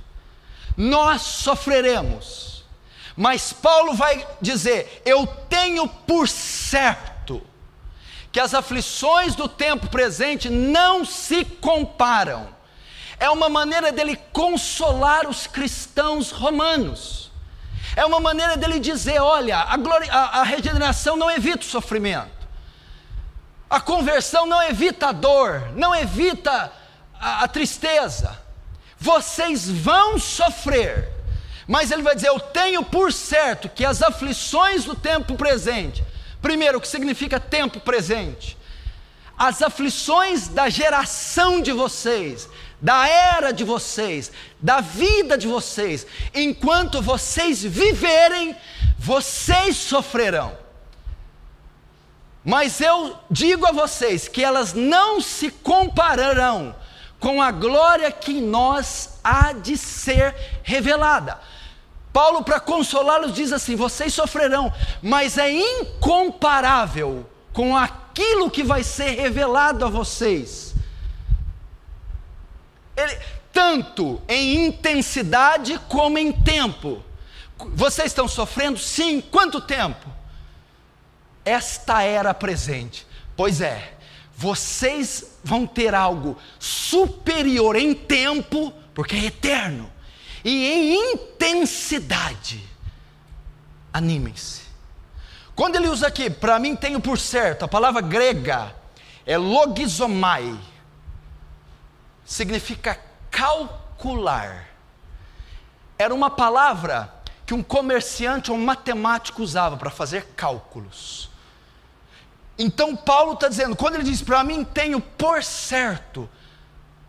[0.76, 2.64] nós sofreremos,
[3.16, 7.42] mas Paulo vai dizer: eu tenho por certo
[8.30, 12.48] que as aflições do tempo presente não se comparam.
[13.18, 17.31] É uma maneira dele consolar os cristãos romanos
[17.94, 22.30] é uma maneira dele dizer: olha, a, glória, a, a regeneração não evita o sofrimento,
[23.68, 26.72] a conversão não evita a dor, não evita
[27.14, 28.40] a, a tristeza.
[28.98, 31.08] Vocês vão sofrer,
[31.66, 36.04] mas ele vai dizer: eu tenho por certo que as aflições do tempo presente,
[36.40, 38.56] primeiro, o que significa tempo presente?
[39.36, 42.48] As aflições da geração de vocês,
[42.82, 48.56] da era de vocês, da vida de vocês, enquanto vocês viverem,
[48.98, 50.58] vocês sofrerão.
[52.44, 56.74] Mas eu digo a vocês que elas não se compararão
[57.20, 61.38] com a glória que em nós há de ser revelada.
[62.12, 69.10] Paulo, para consolá-los, diz assim: vocês sofrerão, mas é incomparável com aquilo que vai ser
[69.12, 70.71] revelado a vocês.
[72.96, 73.18] Ele,
[73.52, 77.02] tanto em intensidade como em tempo.
[77.58, 78.78] Vocês estão sofrendo?
[78.78, 79.20] Sim.
[79.20, 80.08] Quanto tempo?
[81.44, 83.06] Esta era presente.
[83.36, 83.94] Pois é,
[84.36, 89.90] vocês vão ter algo superior em tempo, porque é eterno,
[90.44, 92.62] e em intensidade.
[93.92, 94.62] Animem-se.
[95.54, 98.74] Quando ele usa aqui, para mim tenho por certo, a palavra grega
[99.26, 100.58] é logizomai,
[102.24, 102.98] significa
[103.30, 104.68] calcular.
[105.98, 107.12] Era uma palavra
[107.44, 111.30] que um comerciante ou um matemático usava para fazer cálculos.
[112.58, 116.28] Então Paulo está dizendo, quando ele diz para mim tenho por certo,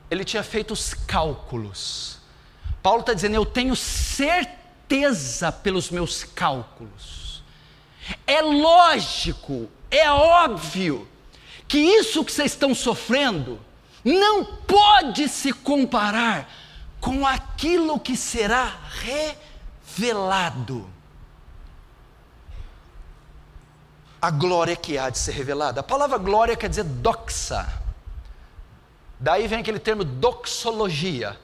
[0.10, 2.17] ele tinha feito os cálculos.
[2.82, 7.43] Paulo está dizendo, eu tenho certeza pelos meus cálculos.
[8.28, 11.08] É lógico, é óbvio,
[11.67, 13.60] que isso que vocês estão sofrendo
[14.04, 16.50] não pode se comparar
[17.00, 18.74] com aquilo que será
[19.96, 20.94] revelado.
[24.24, 25.82] a glória que há de ser revelada.
[25.82, 27.68] A palavra glória quer dizer doxa.
[29.20, 31.38] Daí vem aquele termo doxologia,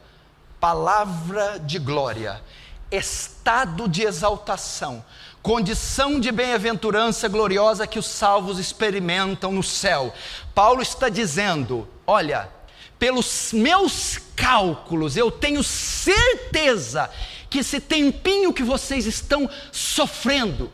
[0.61, 2.41] palavra de glória,
[2.89, 5.03] estado de exaltação,
[5.43, 10.13] condição de bem-aventurança gloriosa que os salvos experimentam no céu.
[10.55, 12.49] Paulo está dizendo: olha,
[12.97, 17.09] pelos meus cálculos, eu tenho certeza
[17.49, 20.71] que esse tempinho que vocês estão sofrendo,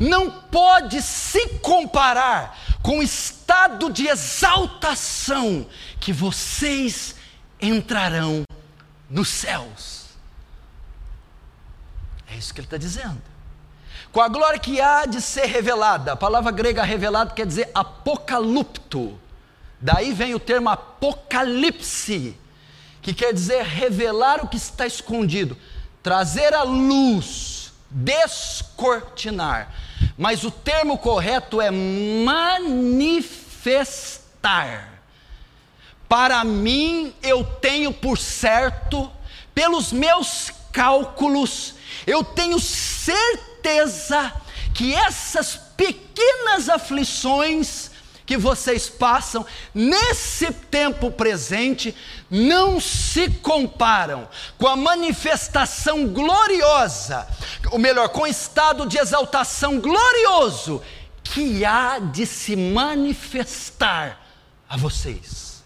[0.00, 5.66] não pode se comparar com o estado de exaltação
[5.98, 7.16] que vocês
[7.60, 8.42] entrarão
[9.10, 10.06] nos céus.
[12.30, 13.22] É isso que ele está dizendo.
[14.12, 19.18] Com a glória que há de ser revelada, a palavra grega revelado quer dizer apocalipto.
[19.80, 22.36] Daí vem o termo apocalipse,
[23.00, 25.56] que quer dizer revelar o que está escondido,
[26.02, 29.72] trazer à luz, descortinar
[30.18, 32.64] mas o termo correto é manifestar.
[36.08, 39.08] Para mim, eu tenho por certo,
[39.54, 44.32] pelos meus cálculos, eu tenho certeza
[44.74, 47.92] que essas pequenas aflições
[48.28, 51.96] que vocês passam nesse tempo presente
[52.30, 57.26] não se comparam com a manifestação gloriosa,
[57.70, 60.82] ou melhor, com o estado de exaltação glorioso
[61.24, 64.20] que há de se manifestar
[64.68, 65.64] a vocês.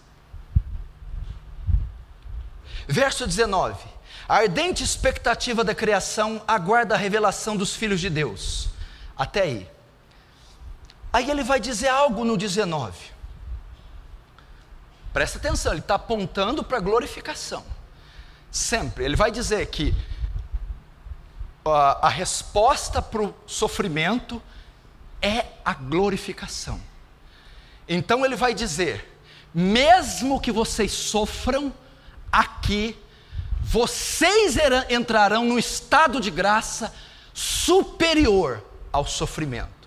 [2.87, 3.77] Verso 19:
[4.29, 8.69] A ardente expectativa da criação aguarda a revelação dos filhos de Deus.
[9.17, 9.73] Até aí.
[11.13, 13.13] Aí ele vai dizer algo no 19.
[15.13, 17.65] Presta atenção, ele está apontando para a glorificação.
[18.51, 19.05] Sempre.
[19.05, 19.95] Ele vai dizer que
[21.65, 24.43] a, a resposta para o sofrimento
[25.21, 26.81] é a glorificação.
[27.87, 29.19] Então ele vai dizer:
[29.53, 31.73] mesmo que vocês sofram
[32.31, 32.97] aqui,
[33.61, 34.57] vocês
[34.89, 36.93] entrarão no estado de graça
[37.35, 39.82] superior ao sofrimento.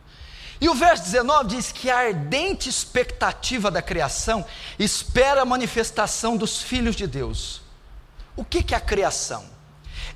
[0.59, 4.45] E o verso 19 diz que a ardente expectativa da criação
[4.79, 7.61] espera a manifestação dos filhos de Deus.
[8.35, 9.45] O que, que é a criação?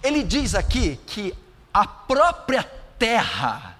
[0.01, 1.33] Ele diz aqui que
[1.73, 2.63] a própria
[2.97, 3.77] terra,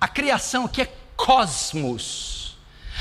[0.00, 2.36] a criação aqui é cosmos.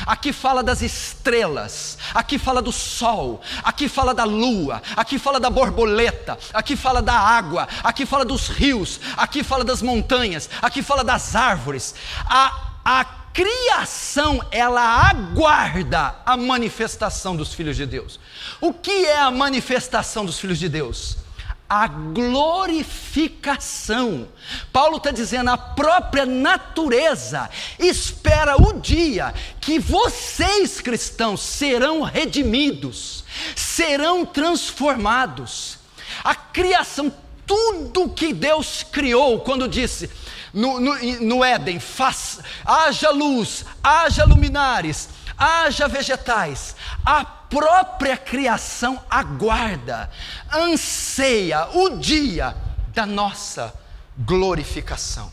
[0.06, 5.50] Aqui fala das estrelas, aqui fala do sol, aqui fala da lua, aqui fala da
[5.50, 11.02] borboleta, aqui fala da água, aqui fala dos rios, aqui fala das montanhas, aqui fala
[11.02, 11.96] das árvores.
[12.26, 18.20] A a criação ela aguarda a manifestação dos filhos de Deus.
[18.62, 21.18] O que é a manifestação dos filhos de Deus?
[21.68, 24.28] A glorificação.
[24.72, 34.24] Paulo está dizendo, a própria natureza espera o dia que vocês cristãos serão redimidos, serão
[34.24, 35.80] transformados.
[36.24, 37.12] A criação,
[37.48, 40.08] tudo que Deus criou, quando disse:
[40.56, 50.10] no, no, no Éden, faz, haja luz, haja luminares, haja vegetais, a própria criação aguarda,
[50.54, 52.56] anseia o dia
[52.94, 53.74] da nossa
[54.18, 55.30] glorificação.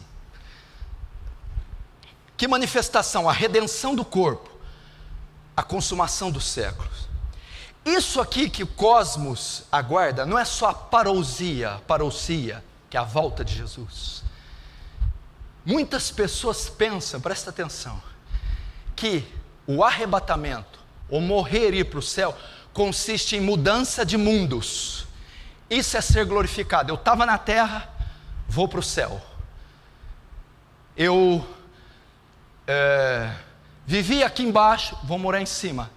[2.37, 3.29] Que manifestação?
[3.29, 4.51] A redenção do corpo,
[5.57, 7.09] a consumação dos séculos.
[7.85, 13.05] Isso aqui que o cosmos aguarda não é só a parousia, parousia, que é a
[13.05, 14.25] volta de Jesus.
[15.65, 18.03] Muitas pessoas pensam, presta atenção,
[18.97, 19.25] que
[19.67, 22.37] o arrebatamento, ou morrer e ir para o céu,
[22.73, 25.07] consiste em mudança de mundos.
[25.71, 26.91] Isso é ser glorificado.
[26.91, 27.89] Eu estava na terra,
[28.49, 29.21] vou para o céu.
[30.97, 31.47] Eu
[32.67, 33.33] é,
[33.87, 35.91] vivi aqui embaixo, vou morar em cima.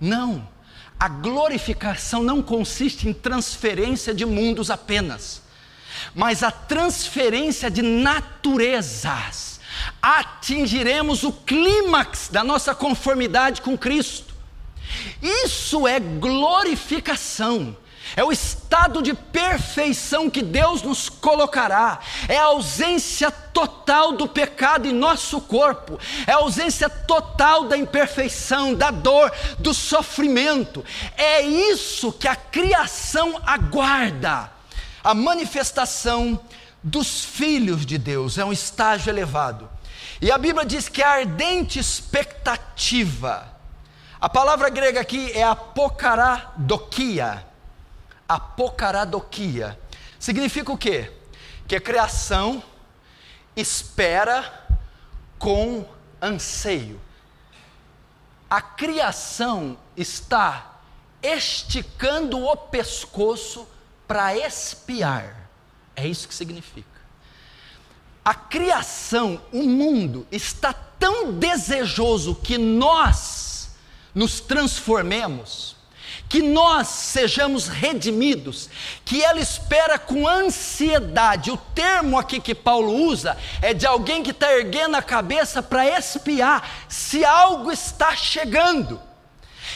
[0.00, 0.46] Não.
[0.98, 5.42] A glorificação não consiste em transferência de mundos apenas,
[6.14, 9.60] mas a transferência de naturezas.
[10.00, 14.34] Atingiremos o clímax da nossa conformidade com Cristo.
[15.22, 17.76] Isso é glorificação.
[18.16, 24.86] É o estado de perfeição que Deus nos colocará, é a ausência total do pecado
[24.86, 30.84] em nosso corpo, é a ausência total da imperfeição, da dor, do sofrimento.
[31.16, 34.53] É isso que a criação aguarda.
[35.04, 36.40] A manifestação
[36.82, 39.70] dos filhos de Deus é um estágio elevado.
[40.20, 43.46] E a Bíblia diz que a ardente expectativa,
[44.20, 47.44] a palavra grega aqui é apocaradokia
[48.28, 49.78] apocaradoquia.
[50.18, 51.12] Significa o quê?
[51.66, 52.62] Que a criação
[53.56, 54.66] espera
[55.38, 55.86] com
[56.20, 57.00] anseio.
[58.48, 60.80] A criação está
[61.22, 63.66] esticando o pescoço
[64.06, 65.48] para espiar.
[65.96, 66.88] É isso que significa.
[68.24, 73.70] A criação, o mundo, está tão desejoso que nós
[74.14, 75.74] nos transformemos
[76.28, 78.68] que nós sejamos redimidos,
[79.04, 81.50] que ela espera com ansiedade.
[81.50, 85.86] O termo aqui que Paulo usa é de alguém que está erguendo a cabeça para
[85.86, 89.00] espiar se algo está chegando.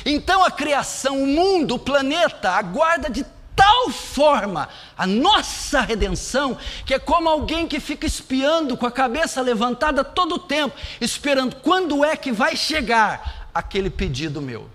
[0.05, 3.25] Então a criação, o mundo, o planeta, aguarda de
[3.59, 9.41] tal forma a nossa redenção, que é como alguém que fica espiando com a cabeça
[9.41, 14.71] levantada todo o tempo, esperando quando é que vai chegar aquele pedido meu.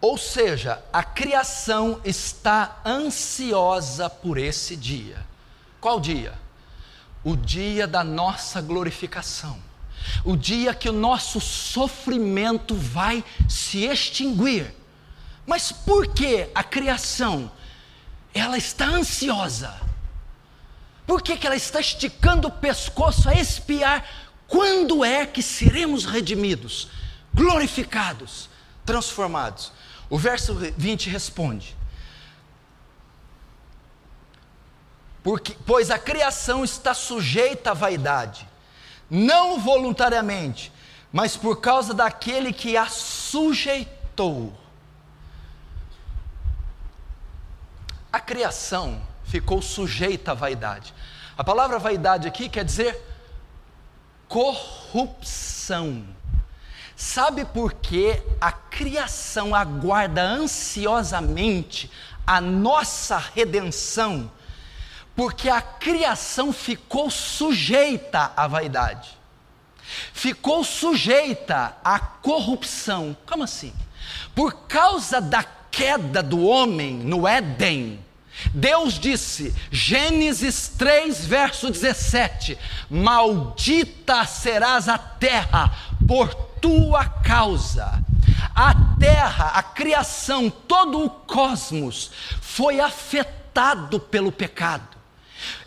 [0.00, 5.26] Ou seja, a criação está ansiosa por esse dia.
[5.78, 6.32] Qual dia?
[7.22, 9.69] O dia da nossa glorificação.
[10.24, 14.74] O dia que o nosso sofrimento vai se extinguir.
[15.46, 17.50] Mas por que a criação
[18.32, 19.80] ela está ansiosa?
[21.06, 24.08] Por que, que ela está esticando o pescoço a espiar
[24.46, 26.88] quando é que seremos redimidos,
[27.34, 28.48] glorificados,
[28.86, 29.72] transformados?
[30.08, 31.76] O verso 20 responde:
[35.22, 38.48] Porque, pois a criação está sujeita à vaidade,
[39.10, 40.72] não voluntariamente,
[41.12, 44.52] mas por causa daquele que a sujeitou.
[48.12, 50.94] A criação ficou sujeita à vaidade.
[51.36, 53.00] A palavra vaidade aqui quer dizer
[54.28, 56.04] corrupção.
[56.94, 61.90] Sabe por que a criação aguarda ansiosamente
[62.26, 64.30] a nossa redenção?
[65.20, 69.10] Porque a criação ficou sujeita à vaidade,
[70.14, 73.14] ficou sujeita à corrupção.
[73.26, 73.70] Como assim?
[74.34, 78.02] Por causa da queda do homem no Éden,
[78.54, 82.56] Deus disse, Gênesis 3, verso 17:
[82.88, 85.70] Maldita serás a terra
[86.08, 88.02] por tua causa.
[88.54, 94.99] A terra, a criação, todo o cosmos foi afetado pelo pecado.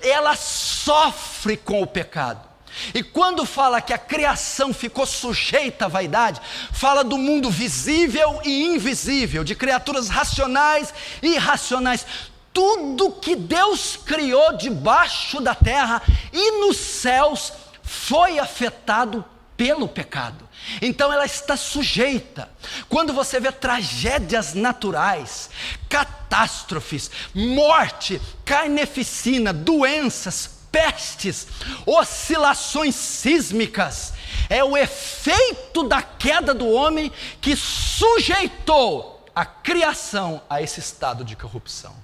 [0.01, 2.53] Ela sofre com o pecado.
[2.93, 6.41] E quando fala que a criação ficou sujeita à vaidade,
[6.71, 12.05] fala do mundo visível e invisível, de criaturas racionais e irracionais.
[12.51, 19.23] Tudo que Deus criou debaixo da terra e nos céus foi afetado
[19.55, 20.47] pelo pecado.
[20.81, 22.49] Então ela está sujeita.
[22.89, 25.49] Quando você vê tragédias naturais,
[25.89, 31.47] catástrofes, morte, carneficina, doenças, pestes,
[31.85, 34.13] oscilações sísmicas,
[34.49, 41.35] é o efeito da queda do homem que sujeitou a criação a esse estado de
[41.35, 41.95] corrupção.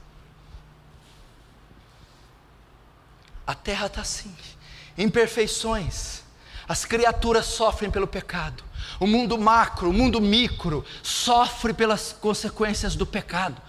[3.45, 4.36] A terra está assim,
[4.97, 6.18] imperfeições
[6.70, 8.63] as criaturas sofrem pelo pecado.
[8.99, 13.59] O mundo macro, o mundo micro, sofre pelas consequências do pecado.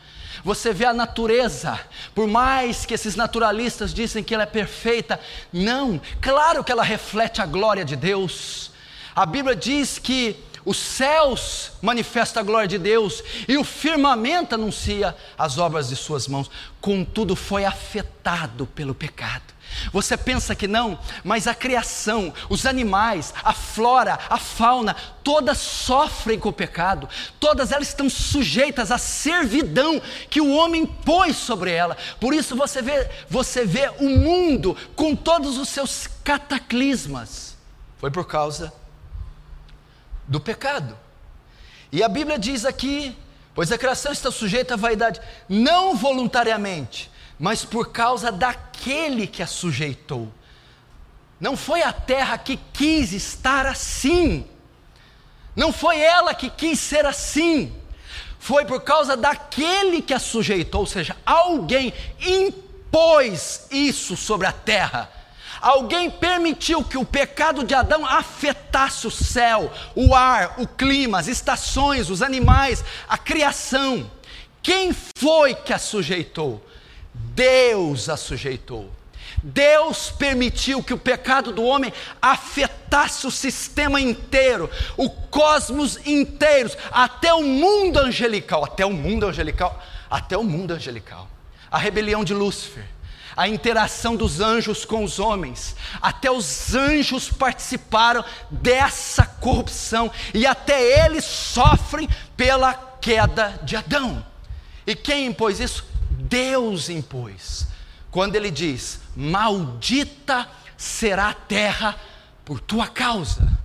[0.44, 1.80] Você vê a natureza,
[2.14, 5.18] por mais que esses naturalistas dizem que ela é perfeita,
[5.50, 8.70] não, claro que ela reflete a glória de Deus.
[9.16, 15.16] A Bíblia diz que os céus manifestam a glória de Deus e o firmamento anuncia
[15.38, 16.50] as obras de suas mãos.
[16.82, 19.54] Contudo, foi afetado pelo pecado.
[19.92, 26.38] Você pensa que não, mas a criação, os animais, a flora, a fauna, todas sofrem
[26.38, 27.08] com o pecado,
[27.38, 31.96] todas elas estão sujeitas à servidão que o homem pôs sobre ela.
[32.18, 37.56] Por isso você vê, você vê o mundo com todos os seus cataclismas.
[37.98, 38.72] Foi por causa
[40.26, 40.96] do pecado.
[41.92, 43.16] E a Bíblia diz aqui:
[43.54, 47.10] pois a criação está sujeita à vaidade, não voluntariamente,
[47.40, 50.30] mas por causa daquele que a sujeitou.
[51.40, 54.46] Não foi a terra que quis estar assim,
[55.56, 57.74] não foi ela que quis ser assim,
[58.38, 65.10] foi por causa daquele que a sujeitou, ou seja, alguém impôs isso sobre a terra.
[65.62, 71.26] Alguém permitiu que o pecado de Adão afetasse o céu, o ar, o clima, as
[71.26, 74.10] estações, os animais, a criação.
[74.62, 76.66] Quem foi que a sujeitou?
[77.34, 78.90] Deus a sujeitou.
[79.42, 87.32] Deus permitiu que o pecado do homem afetasse o sistema inteiro, o cosmos inteiro, até
[87.32, 91.28] o mundo angelical, até o mundo angelical, até o mundo angelical.
[91.70, 92.84] A rebelião de Lúcifer,
[93.36, 101.04] a interação dos anjos com os homens, até os anjos participaram dessa corrupção e até
[101.04, 104.24] eles sofrem pela queda de Adão.
[104.86, 105.89] E quem impôs isso?
[106.30, 107.66] Deus impôs.
[108.10, 112.00] Quando ele diz: Maldita será a terra
[112.44, 113.58] por tua causa.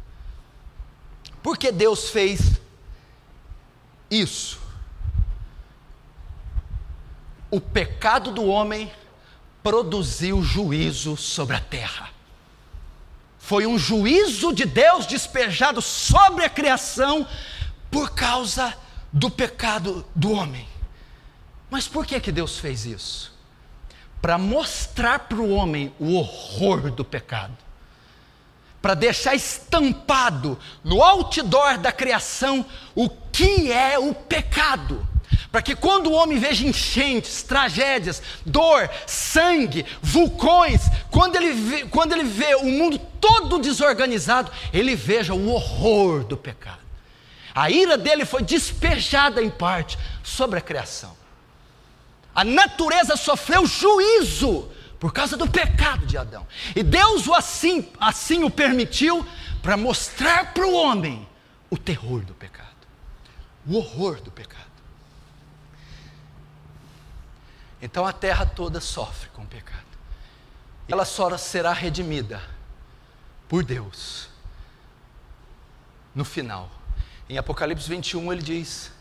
[1.41, 2.59] Porque Deus fez
[4.09, 4.59] isso.
[7.51, 8.91] O pecado do homem
[9.63, 12.09] produziu juízo sobre a terra.
[13.37, 17.27] Foi um juízo de Deus despejado sobre a criação
[17.91, 18.75] por causa
[19.13, 20.74] do pecado do homem.
[21.75, 23.33] Mas por que, que Deus fez isso?
[24.21, 27.57] Para mostrar para o homem o horror do pecado,
[28.81, 32.65] para deixar estampado no outdoor da criação
[32.95, 35.05] o que é o pecado
[35.51, 42.13] para que quando o homem veja enchentes, tragédias, dor, sangue, vulcões, quando ele, vê, quando
[42.13, 46.79] ele vê o mundo todo desorganizado, ele veja o horror do pecado.
[47.53, 51.24] A ira dele foi despejada em parte sobre a criação.
[52.35, 54.69] A natureza sofreu juízo
[54.99, 56.45] por causa do pecado de Adão.
[56.75, 59.25] E Deus o assim, assim o permitiu
[59.61, 61.27] para mostrar para o homem
[61.69, 62.67] o terror do pecado,
[63.65, 64.65] o horror do pecado.
[67.81, 69.85] Então a terra toda sofre com o pecado.
[70.87, 72.43] Ela só será redimida
[73.47, 74.27] por Deus
[76.13, 76.69] no final.
[77.29, 78.91] Em Apocalipse 21 ele diz: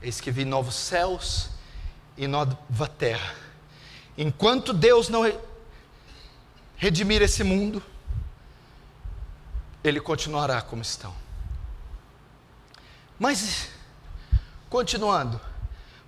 [0.00, 1.53] Eis que vi novos céus
[2.16, 3.34] e nova terra.
[4.16, 5.22] Enquanto Deus não
[6.76, 7.82] redimir esse mundo,
[9.82, 11.14] ele continuará como estão.
[13.18, 13.68] Mas,
[14.70, 15.40] continuando,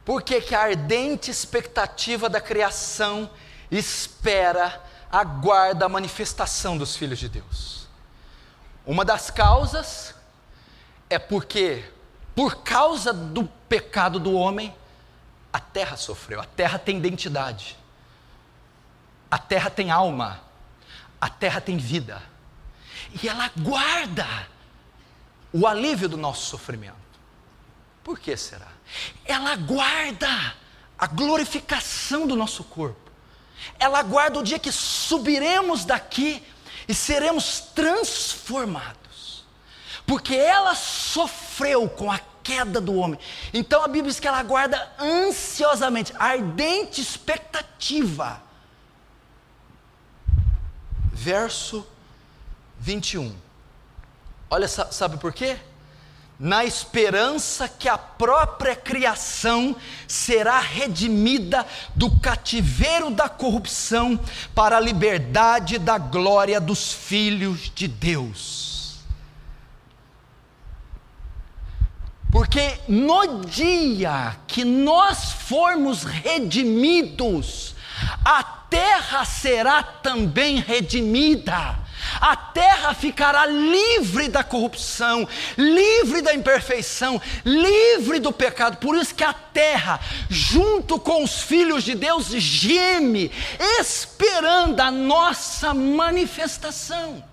[0.04, 3.28] por que, que a ardente expectativa da criação
[3.70, 7.88] espera, aguarda a manifestação dos filhos de Deus?
[8.86, 10.14] Uma das causas
[11.10, 11.84] é porque,
[12.34, 14.74] por causa do pecado do homem,
[15.56, 17.78] a terra sofreu, a terra tem identidade,
[19.30, 20.38] a terra tem alma,
[21.18, 22.22] a terra tem vida,
[23.22, 24.26] e ela guarda
[25.50, 26.94] o alívio do nosso sofrimento.
[28.04, 28.68] Por que será?
[29.24, 30.28] Ela guarda
[30.98, 33.10] a glorificação do nosso corpo,
[33.78, 36.46] ela guarda o dia que subiremos daqui
[36.86, 39.46] e seremos transformados,
[40.06, 43.18] porque ela sofreu com a queda do homem.
[43.52, 48.40] Então a Bíblia diz que ela aguarda ansiosamente, ardente expectativa.
[51.12, 51.84] Verso
[52.78, 53.34] 21.
[54.48, 55.56] Olha, sabe por quê?
[56.38, 59.74] Na esperança que a própria criação
[60.06, 61.66] será redimida
[61.96, 64.20] do cativeiro da corrupção
[64.54, 68.65] para a liberdade da glória dos filhos de Deus.
[72.36, 77.74] Porque no dia que nós formos redimidos,
[78.22, 81.78] a terra será também redimida.
[82.20, 85.26] A terra ficará livre da corrupção,
[85.56, 88.76] livre da imperfeição, livre do pecado.
[88.76, 93.32] Por isso que a terra, junto com os filhos de Deus, geme,
[93.80, 97.24] esperando a nossa manifestação.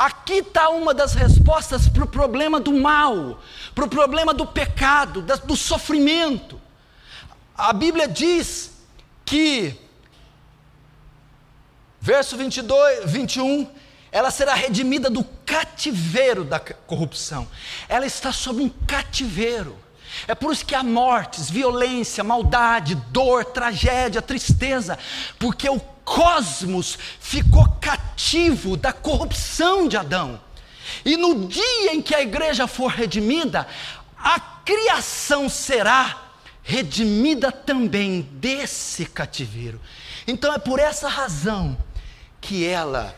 [0.00, 3.38] Aqui está uma das respostas para o problema do mal,
[3.74, 6.58] para o problema do pecado, do sofrimento.
[7.54, 8.70] A Bíblia diz
[9.26, 9.78] que,
[12.00, 13.70] verso 22, 21,
[14.10, 17.46] ela será redimida do cativeiro da corrupção.
[17.86, 19.76] Ela está sob um cativeiro.
[20.26, 24.98] É por isso que há mortes, violência, maldade, dor, tragédia, tristeza,
[25.38, 30.40] porque o cosmos ficou cativo da corrupção de Adão.
[31.04, 33.66] E no dia em que a igreja for redimida,
[34.18, 36.30] a criação será
[36.62, 39.80] redimida também desse cativeiro.
[40.26, 41.76] Então é por essa razão
[42.40, 43.14] que ela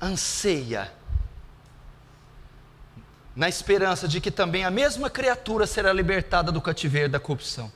[0.00, 0.90] anseia
[3.34, 7.70] na esperança de que também a mesma criatura será libertada do cativeiro da corrupção,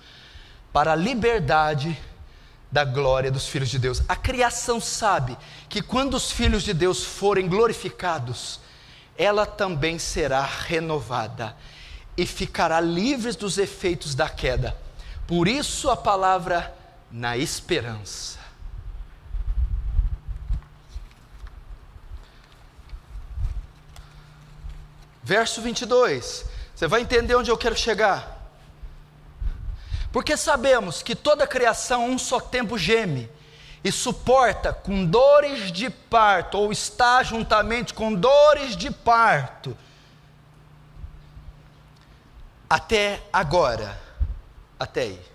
[0.72, 1.96] para a liberdade
[2.70, 4.02] da glória dos filhos de Deus.
[4.09, 5.36] A criação sabe
[5.68, 8.59] que quando os filhos de Deus forem glorificados,
[9.16, 11.57] ela também será renovada
[12.16, 14.76] e ficará livre dos efeitos da queda.
[15.26, 16.74] Por isso a palavra
[17.11, 18.43] na esperança.
[25.25, 26.45] Verso 22.
[26.75, 28.35] Você vai entender onde eu quero chegar.
[30.12, 33.29] Porque sabemos que toda criação um só tempo geme
[33.83, 39.77] e suporta com dores de parto, ou está juntamente com dores de parto,
[42.68, 44.01] até agora,
[44.79, 45.34] até aí.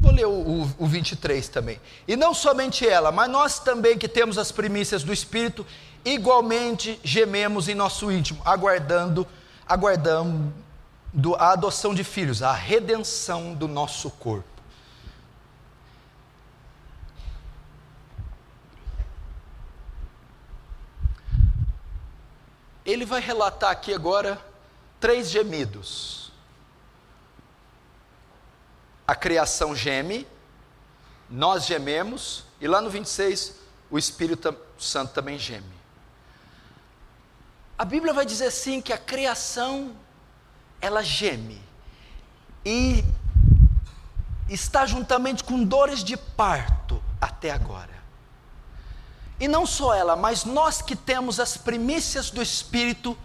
[0.00, 1.80] Vou ler o, o, o 23 também.
[2.06, 5.66] E não somente ela, mas nós também que temos as primícias do Espírito
[6.04, 9.26] igualmente gememos em nosso íntimo, aguardando,
[9.66, 10.54] aguardando
[11.36, 14.46] a adoção de filhos, a redenção do nosso corpo.
[22.84, 24.40] Ele vai relatar aqui agora
[24.98, 26.27] três gemidos.
[29.08, 30.28] A criação geme,
[31.30, 33.54] nós gememos, e lá no 26,
[33.90, 35.78] o Espírito Santo também geme.
[37.78, 39.96] A Bíblia vai dizer assim que a criação
[40.78, 41.58] ela geme
[42.62, 43.02] e
[44.46, 47.96] está juntamente com dores de parto até agora.
[49.40, 53.16] E não só ela, mas nós que temos as primícias do Espírito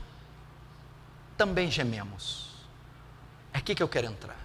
[1.36, 2.53] também gememos.
[3.51, 4.42] É aqui que eu quero entrar.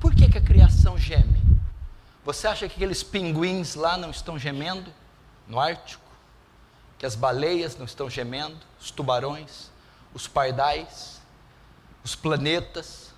[0.00, 1.40] Por que, que a criação geme?
[2.24, 4.92] Você acha que aqueles pinguins lá não estão gemendo
[5.46, 6.02] no Ártico?
[6.98, 8.70] Que as baleias não estão gemendo?
[8.80, 9.70] os tubarões,
[10.14, 11.20] os pardais,
[12.02, 13.12] os planetas,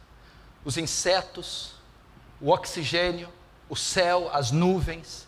[0.65, 1.75] os insetos,
[2.41, 3.29] o oxigênio,
[3.69, 5.27] o céu, as nuvens,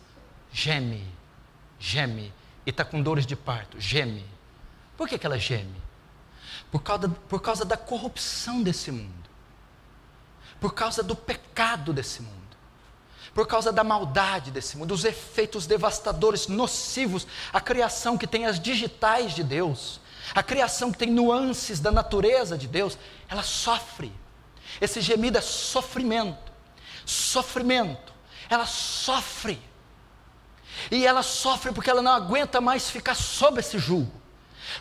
[0.53, 1.07] geme,
[1.79, 2.33] geme,
[2.67, 4.27] e está com dores de parto, geme.
[4.97, 5.83] Por que, que ela geme?
[6.71, 9.31] Por causa, por causa da corrupção desse mundo,
[10.65, 12.43] por causa do pecado desse mundo
[13.35, 18.59] por causa da maldade desse mundo, dos efeitos devastadores, nocivos, a criação que tem as
[18.61, 20.01] digitais de Deus,
[20.35, 22.97] a criação que tem nuances da natureza de Deus,
[23.29, 24.13] ela sofre.
[24.81, 26.53] Esse gemido é sofrimento.
[27.05, 28.15] Sofrimento.
[28.49, 29.61] Ela sofre.
[30.93, 34.13] E ela sofre porque ela não aguenta mais ficar sob esse julgo.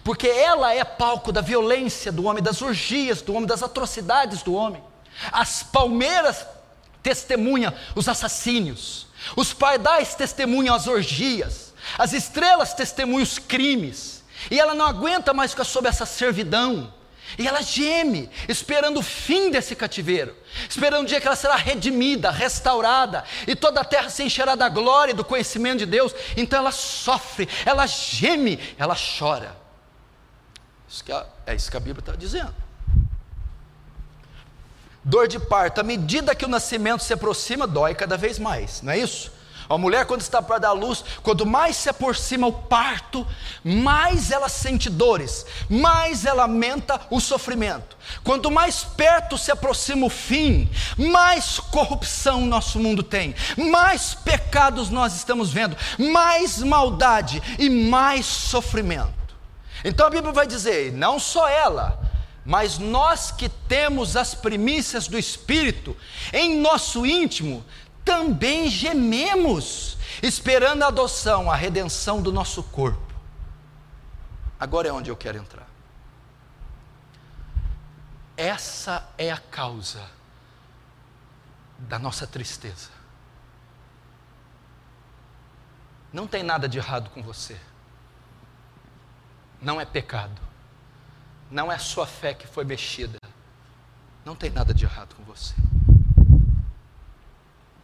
[0.04, 4.54] Porque ela é palco da violência do homem, das orgias do homem, das atrocidades do
[4.54, 4.93] homem.
[5.32, 6.46] As palmeiras
[7.02, 9.08] testemunham os assassínios.
[9.36, 11.74] Os pardais testemunham as orgias.
[11.98, 14.24] As estrelas testemunham os crimes.
[14.50, 16.94] E ela não aguenta mais ficar sob essa servidão.
[17.38, 20.36] E ela geme, esperando o fim desse cativeiro,
[20.70, 24.70] esperando o dia que ela será redimida, restaurada, e toda a terra se encherá da
[24.70, 26.14] glória e do conhecimento de Deus.
[26.38, 29.56] Então ela sofre, ela geme, ela chora.
[30.88, 32.54] Isso a, é isso que a Bíblia está dizendo.
[35.04, 38.94] Dor de parto, à medida que o nascimento se aproxima, dói cada vez mais, não
[38.94, 39.32] é isso?
[39.70, 43.26] A mulher, quando está para dar luz, quanto mais se aproxima o parto,
[43.64, 47.98] mais ela sente dores, mais ela lamenta o sofrimento.
[48.24, 55.16] Quanto mais perto se aproxima o fim, mais corrupção nosso mundo tem, mais pecados nós
[55.16, 59.24] estamos vendo, mais maldade e mais sofrimento.
[59.84, 62.00] Então a Bíblia vai dizer: não só ela,
[62.46, 65.96] mas nós que temos as primícias do Espírito
[66.32, 67.64] em nosso íntimo,
[68.04, 73.14] também gememos, esperando a adoção, a redenção do nosso corpo.
[74.60, 75.68] Agora é onde eu quero entrar.
[78.36, 80.10] Essa é a causa
[81.78, 82.90] da nossa tristeza.
[86.12, 87.60] Não tem nada de errado com você.
[89.62, 90.42] Não é pecado.
[91.50, 93.18] Não é sua fé que foi mexida.
[94.26, 95.54] Não tem nada de errado com você.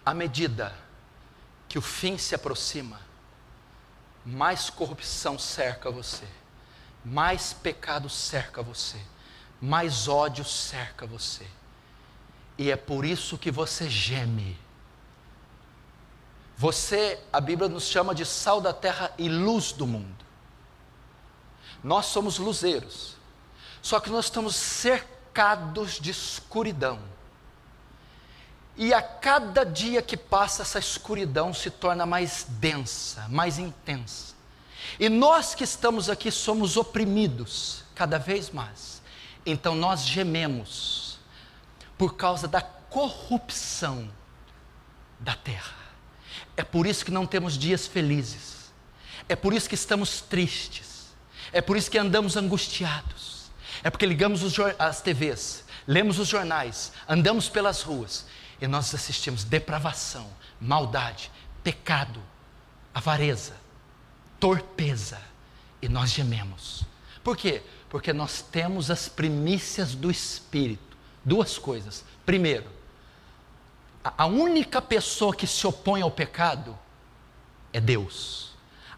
[0.05, 0.73] À medida
[1.67, 2.99] que o fim se aproxima,
[4.25, 6.25] mais corrupção cerca você,
[7.03, 8.99] mais pecado cerca você,
[9.61, 11.45] mais ódio cerca você.
[12.57, 14.57] E é por isso que você geme.
[16.57, 20.25] Você, a Bíblia nos chama de sal da terra e luz do mundo.
[21.81, 23.15] Nós somos luzeiros,
[23.81, 26.99] só que nós estamos cercados de escuridão.
[28.77, 34.33] E a cada dia que passa, essa escuridão se torna mais densa, mais intensa.
[34.97, 39.01] E nós que estamos aqui somos oprimidos cada vez mais.
[39.45, 41.19] Então nós gememos
[41.97, 44.09] por causa da corrupção
[45.19, 45.75] da terra.
[46.55, 48.71] É por isso que não temos dias felizes.
[49.27, 51.07] É por isso que estamos tristes.
[51.51, 53.38] É por isso que andamos angustiados.
[53.83, 54.41] É porque ligamos
[54.77, 58.25] as TVs, lemos os jornais, andamos pelas ruas
[58.61, 61.31] e nós assistimos depravação, maldade,
[61.63, 62.21] pecado,
[62.93, 63.53] avareza,
[64.39, 65.21] torpeza
[65.81, 66.83] e nós gememos.
[67.23, 67.61] Por quê?
[67.89, 70.97] Porque nós temos as primícias do Espírito.
[71.23, 72.03] Duas coisas.
[72.25, 72.69] Primeiro,
[74.03, 76.77] a única pessoa que se opõe ao pecado
[77.73, 78.51] é Deus.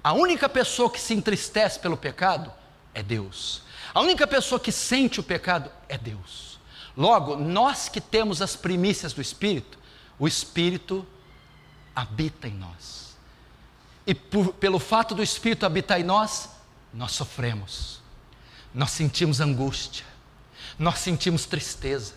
[0.03, 2.51] A única pessoa que se entristece pelo pecado
[2.93, 3.61] é Deus.
[3.93, 6.59] A única pessoa que sente o pecado é Deus.
[6.95, 9.77] Logo, nós que temos as primícias do Espírito,
[10.19, 11.05] o Espírito
[11.95, 13.15] habita em nós.
[14.05, 16.49] E por, pelo fato do Espírito habitar em nós,
[16.93, 18.01] nós sofremos,
[18.73, 20.05] nós sentimos angústia,
[20.77, 22.13] nós sentimos tristeza,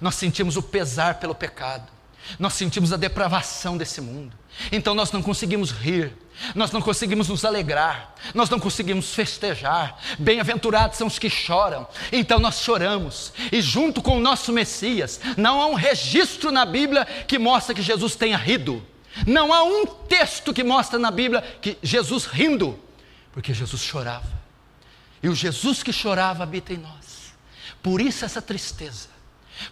[0.00, 1.90] nós sentimos o pesar pelo pecado,
[2.38, 4.36] nós sentimos a depravação desse mundo.
[4.70, 6.16] Então nós não conseguimos rir,
[6.54, 9.98] nós não conseguimos nos alegrar, nós não conseguimos festejar.
[10.18, 15.60] Bem-aventurados são os que choram, então nós choramos, e junto com o nosso Messias, não
[15.60, 18.84] há um registro na Bíblia que mostra que Jesus tenha rido,
[19.26, 22.78] não há um texto que mostra na Bíblia que Jesus rindo,
[23.32, 24.32] porque Jesus chorava,
[25.22, 27.34] e o Jesus que chorava habita em nós,
[27.82, 29.14] por isso essa tristeza.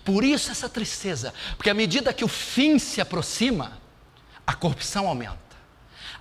[0.05, 3.82] Por isso essa tristeza, porque à medida que o fim se aproxima,
[4.47, 5.39] a corrupção aumenta,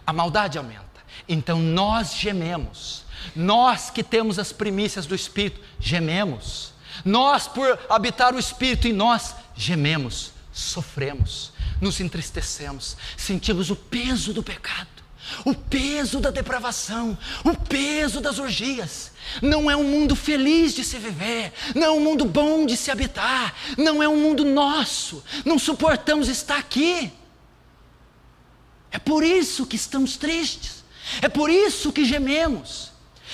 [0.06, 0.82] a maldade aumenta.
[1.28, 3.04] Então nós gememos,
[3.36, 6.74] nós que temos as primícias do Espírito, gememos.
[7.06, 14.44] Nós, por habitar o Espírito em nós, gememos, sofremos, nos entristecemos, sentimos o peso do
[14.44, 14.90] pecado,
[15.46, 19.12] o peso da depravação, o peso das orgias.
[19.42, 22.92] Não é um mundo feliz de se viver, não é um mundo bom de se
[22.92, 27.12] habitar, não é um mundo nosso, não suportamos estar aqui.
[28.92, 30.84] É por isso que estamos tristes,
[31.22, 32.92] é por isso que gememos,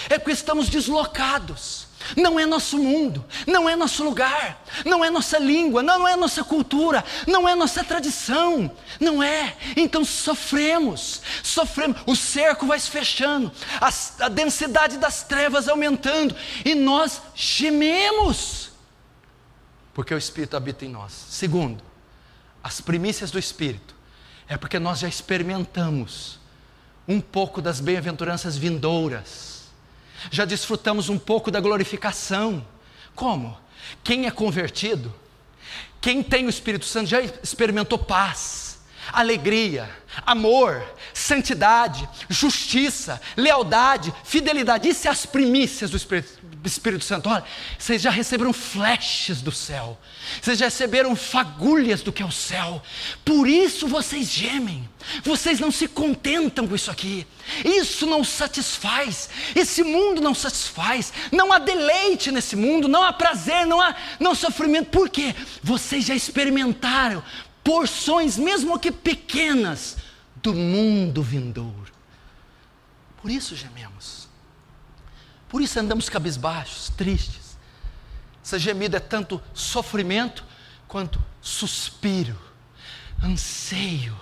[0.09, 1.87] é porque estamos deslocados.
[2.15, 6.43] Não é nosso mundo, não é nosso lugar, não é nossa língua, não é nossa
[6.43, 9.57] cultura, não é nossa tradição, não é.
[9.75, 11.97] Então sofremos, sofremos.
[12.05, 13.51] O cerco vai se fechando,
[13.81, 13.89] a,
[14.25, 18.69] a densidade das trevas aumentando e nós gememos,
[19.93, 21.11] porque o Espírito habita em nós.
[21.29, 21.83] Segundo,
[22.63, 23.96] as primícias do Espírito
[24.47, 26.39] é porque nós já experimentamos
[27.07, 29.63] um pouco das bem-aventuranças vindouras,
[30.31, 32.65] já desfrutamos um pouco da glorificação.
[33.15, 33.57] Como?
[34.03, 35.13] Quem é convertido,
[36.01, 38.79] quem tem o Espírito Santo já experimentou paz,
[39.11, 39.89] alegria,
[40.25, 40.83] amor,
[41.13, 44.89] santidade, justiça, lealdade, fidelidade.
[44.89, 46.36] Isso é as primícias do Espírito,
[46.67, 47.29] Espírito Santo.
[47.29, 47.43] Olha,
[47.77, 49.97] vocês já receberam flashes do céu,
[50.41, 52.81] vocês já receberam fagulhas do que é o céu.
[53.23, 54.87] Por isso vocês gemem,
[55.23, 57.25] vocês não se contentam com isso aqui.
[57.63, 61.13] Isso não satisfaz, esse mundo não satisfaz.
[61.31, 64.89] Não há deleite nesse mundo, não há prazer, não há não há sofrimento.
[64.89, 65.35] Por quê?
[65.63, 67.23] Vocês já experimentaram
[67.63, 69.97] porções, mesmo que pequenas,
[70.37, 71.91] do mundo vindouro.
[73.21, 74.16] Por isso gememos.
[75.49, 77.57] Por isso andamos cabisbaixos, tristes.
[78.43, 80.43] Essa gemida é tanto sofrimento
[80.87, 82.37] quanto suspiro,
[83.21, 84.17] anseio,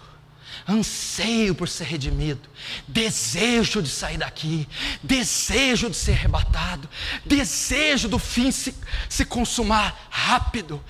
[0.67, 2.49] anseio por ser redimido,
[2.87, 4.67] desejo de sair daqui,
[5.03, 6.89] desejo de ser arrebatado,
[7.23, 8.73] desejo do fim se,
[9.07, 10.83] se consumar rápido.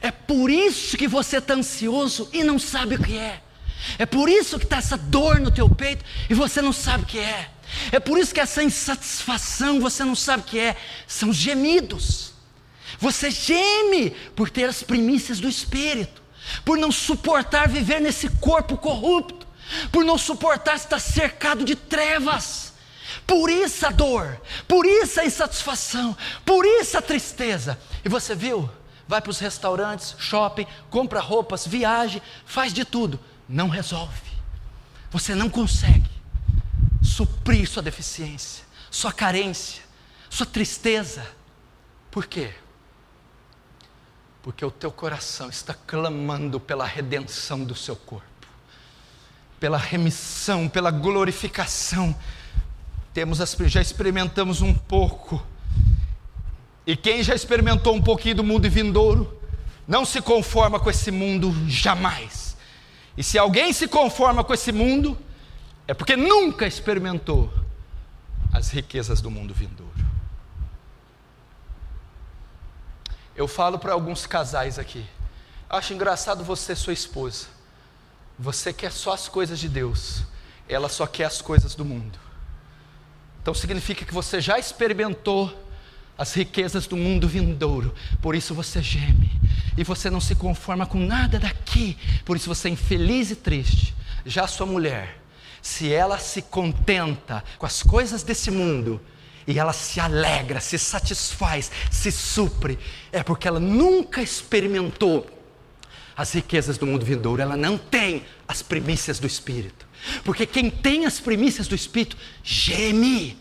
[0.00, 3.42] É por isso que você está ansioso e não sabe o que é.
[3.98, 7.06] É por isso que está essa dor no teu peito e você não sabe o
[7.06, 7.50] que é.
[7.92, 10.76] É por isso que essa insatisfação você não sabe o que é.
[11.06, 12.32] São gemidos.
[12.98, 16.22] Você geme por ter as primícias do Espírito,
[16.64, 19.46] por não suportar viver nesse corpo corrupto,
[19.92, 22.72] por não suportar estar cercado de trevas.
[23.26, 27.78] Por isso a dor, por isso a insatisfação, por isso a tristeza.
[28.04, 28.68] E você viu?
[29.06, 33.18] Vai para os restaurantes, shopping, compra roupas, viaja, faz de tudo.
[33.48, 34.28] Não resolve.
[35.10, 36.17] Você não consegue
[37.18, 39.82] suprir sua deficiência, sua carência,
[40.30, 41.26] sua tristeza.
[42.12, 42.52] Por quê?
[44.40, 48.46] Porque o teu coração está clamando pela redenção do seu corpo,
[49.58, 52.14] pela remissão, pela glorificação.
[53.12, 55.44] Temos já experimentamos um pouco.
[56.86, 59.42] E quem já experimentou um pouquinho do mundo vindouro,
[59.88, 62.56] não se conforma com esse mundo jamais.
[63.16, 65.18] E se alguém se conforma com esse mundo,
[65.88, 67.50] é porque nunca experimentou
[68.52, 69.88] as riquezas do mundo vindouro.
[73.34, 75.06] Eu falo para alguns casais aqui.
[75.68, 77.46] Acho engraçado você, sua esposa.
[78.38, 80.24] Você quer só as coisas de Deus,
[80.68, 82.18] ela só quer as coisas do mundo.
[83.40, 85.56] Então significa que você já experimentou
[86.18, 89.30] as riquezas do mundo vindouro, por isso você geme,
[89.76, 93.94] e você não se conforma com nada daqui, por isso você é infeliz e triste.
[94.26, 95.22] Já sua mulher,
[95.68, 98.98] se ela se contenta com as coisas desse mundo,
[99.46, 102.78] e ela se alegra, se satisfaz, se supre,
[103.12, 105.26] é porque ela nunca experimentou
[106.16, 109.86] as riquezas do mundo vindouro, ela não tem as primícias do Espírito.
[110.24, 113.36] Porque quem tem as primícias do Espírito geme,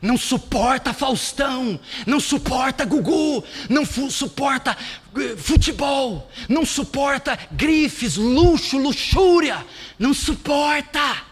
[0.00, 4.76] não suporta Faustão, não suporta Gugu, não suporta
[5.16, 9.66] eh, futebol, não suporta grifes, luxo, luxúria,
[9.98, 11.27] não suporta.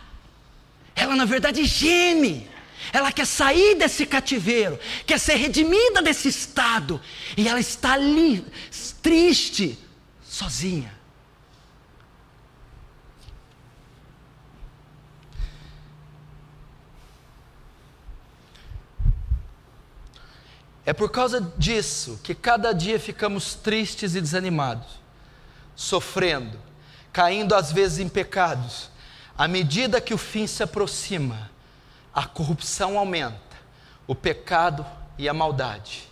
[0.97, 2.51] Ela na verdade geme.
[2.93, 7.01] Ela quer sair desse cativeiro, quer ser redimida desse estado,
[7.37, 8.47] e ela está ali,
[9.03, 9.79] triste,
[10.25, 10.95] sozinha.
[20.85, 25.01] É por causa disso que cada dia ficamos tristes e desanimados,
[25.75, 26.57] sofrendo,
[27.13, 28.91] caindo às vezes em pecados.
[29.37, 31.51] À medida que o fim se aproxima,
[32.13, 33.57] a corrupção aumenta,
[34.07, 34.87] o pecado
[35.19, 36.09] e a maldade.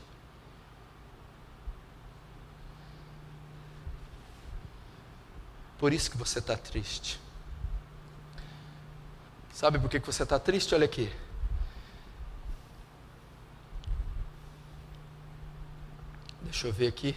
[5.78, 7.18] Por isso que você está triste.
[9.52, 10.74] Sabe por que você está triste?
[10.74, 11.10] Olha aqui.
[16.42, 17.16] Deixa eu ver aqui.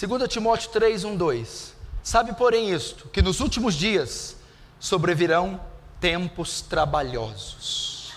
[0.00, 1.74] Segunda Timóteo 3, 1, 2.
[2.02, 4.34] Sabe, porém, isto, que nos últimos dias
[4.78, 5.60] sobrevirão
[6.00, 8.14] tempos trabalhosos,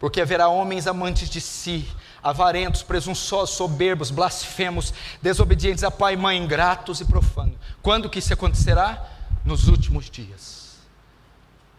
[0.00, 1.88] porque haverá homens amantes de si,
[2.20, 4.92] avarentos, presunçosos, soberbos, blasfemos,
[5.22, 7.54] desobedientes a pai e mãe, ingratos e profanos.
[7.80, 9.08] Quando que isso acontecerá?
[9.44, 10.76] Nos últimos dias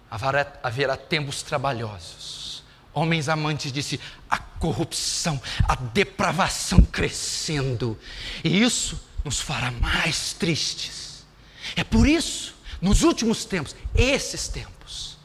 [0.10, 2.64] haverá, haverá tempos trabalhosos.
[2.94, 4.00] Homens amantes de si,
[4.30, 8.00] a corrupção, a depravação crescendo.
[8.42, 11.26] E isso nos fará mais tristes.
[11.76, 15.18] É por isso, nos últimos tempos, esses tempos.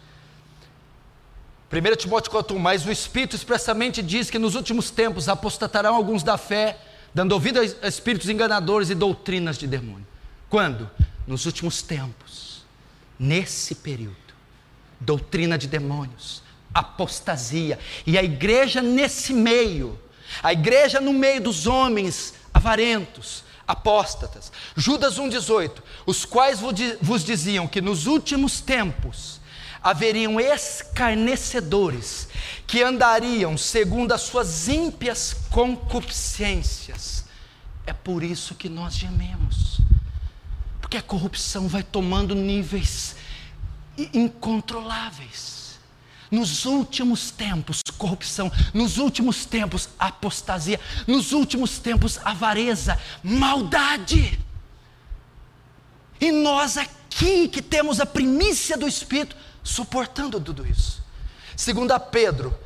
[1.73, 6.37] 1 Timóteo 4,1 Mas o Espírito expressamente diz que nos últimos tempos apostatarão alguns da
[6.37, 6.77] fé,
[7.15, 10.07] dando ouvido a espíritos enganadores e doutrinas de demônio.
[10.51, 10.91] Quando?
[11.25, 12.65] Nos últimos tempos,
[13.17, 14.17] nesse período
[14.99, 16.43] doutrina de demônios,
[16.75, 17.79] apostasia.
[18.05, 19.99] E a igreja nesse meio,
[20.43, 24.53] a igreja no meio dos homens avarentos, apóstatas.
[24.77, 26.61] Judas 1,18: os quais
[27.01, 29.41] vos diziam que nos últimos tempos
[29.83, 32.29] haveriam escarnecedores
[32.67, 37.25] que andariam segundo as suas ímpias concupiscências.
[37.85, 39.81] É por isso que nós gememos,
[40.81, 43.17] porque a corrupção vai tomando níveis
[44.15, 45.62] incontroláveis.
[46.33, 54.41] Nos últimos tempos, corrupção, nos últimos tempos, apostasia, nos últimos tempos, avareza, maldade.
[56.19, 61.05] E nós aqui que temos a primícia do Espírito, suportando tudo isso.
[61.55, 62.59] Segundo a Pedro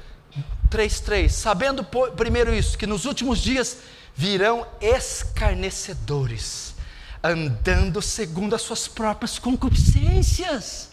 [0.71, 1.83] 3,3, sabendo
[2.17, 3.79] primeiro isso, que nos últimos dias
[4.15, 6.77] virão escarnecedores,
[7.21, 10.86] andando segundo as suas próprias concupiscências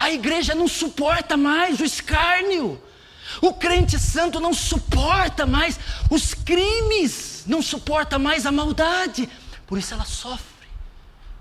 [0.00, 2.82] a igreja não suporta mais o escárnio.
[3.42, 5.78] O crente santo não suporta mais
[6.10, 9.28] os crimes, não suporta mais a maldade.
[9.66, 10.66] Por isso ela sofre,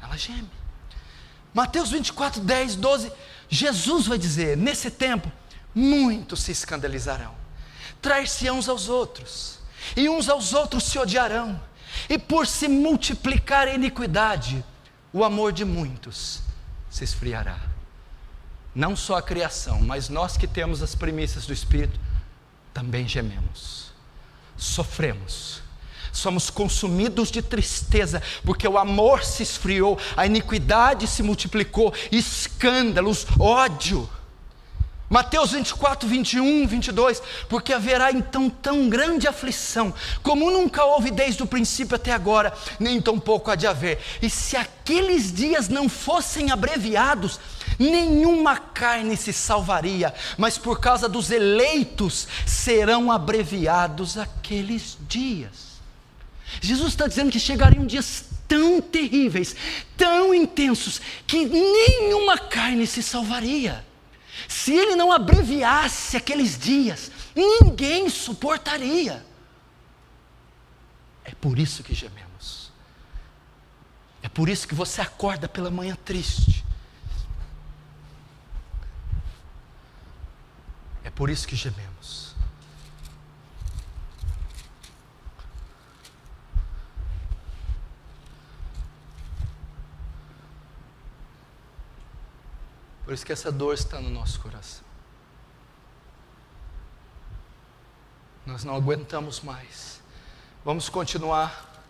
[0.03, 0.51] ela geme.
[1.53, 3.11] Mateus 24, 10, 12.
[3.47, 5.31] Jesus vai dizer: Nesse tempo,
[5.73, 7.33] muitos se escandalizarão,
[8.01, 9.59] trair-se uns aos outros,
[9.95, 11.59] e uns aos outros se odiarão,
[12.09, 14.63] e por se multiplicar a iniquidade,
[15.13, 16.41] o amor de muitos
[16.89, 17.68] se esfriará.
[18.73, 21.99] Não só a criação, mas nós que temos as premissas do Espírito,
[22.73, 23.91] também gememos,
[24.55, 25.61] sofremos,
[26.11, 34.09] somos consumidos de tristeza, porque o amor se esfriou, a iniquidade se multiplicou, escândalos, ódio.
[35.09, 39.91] Mateus 24, 21, 22, porque haverá então tão grande aflição,
[40.21, 43.99] como nunca houve desde o princípio até agora, nem tão pouco há de haver.
[44.21, 47.39] E se aqueles dias não fossem abreviados,
[47.79, 55.79] nenhuma carne se salvaria, mas por causa dos eleitos serão abreviados aqueles dias.
[56.61, 59.55] Jesus está dizendo que chegariam dias tão terríveis,
[59.95, 63.85] tão intensos, que nenhuma carne se salvaria.
[64.47, 69.23] Se ele não abreviasse aqueles dias, ninguém suportaria.
[71.23, 72.71] É por isso que gememos.
[74.23, 76.65] É por isso que você acorda pela manhã triste.
[81.19, 82.33] Por isso que gememos.
[93.03, 94.85] Por isso que essa dor está no nosso coração.
[98.45, 99.99] Nós não aguentamos mais.
[100.63, 101.83] Vamos continuar.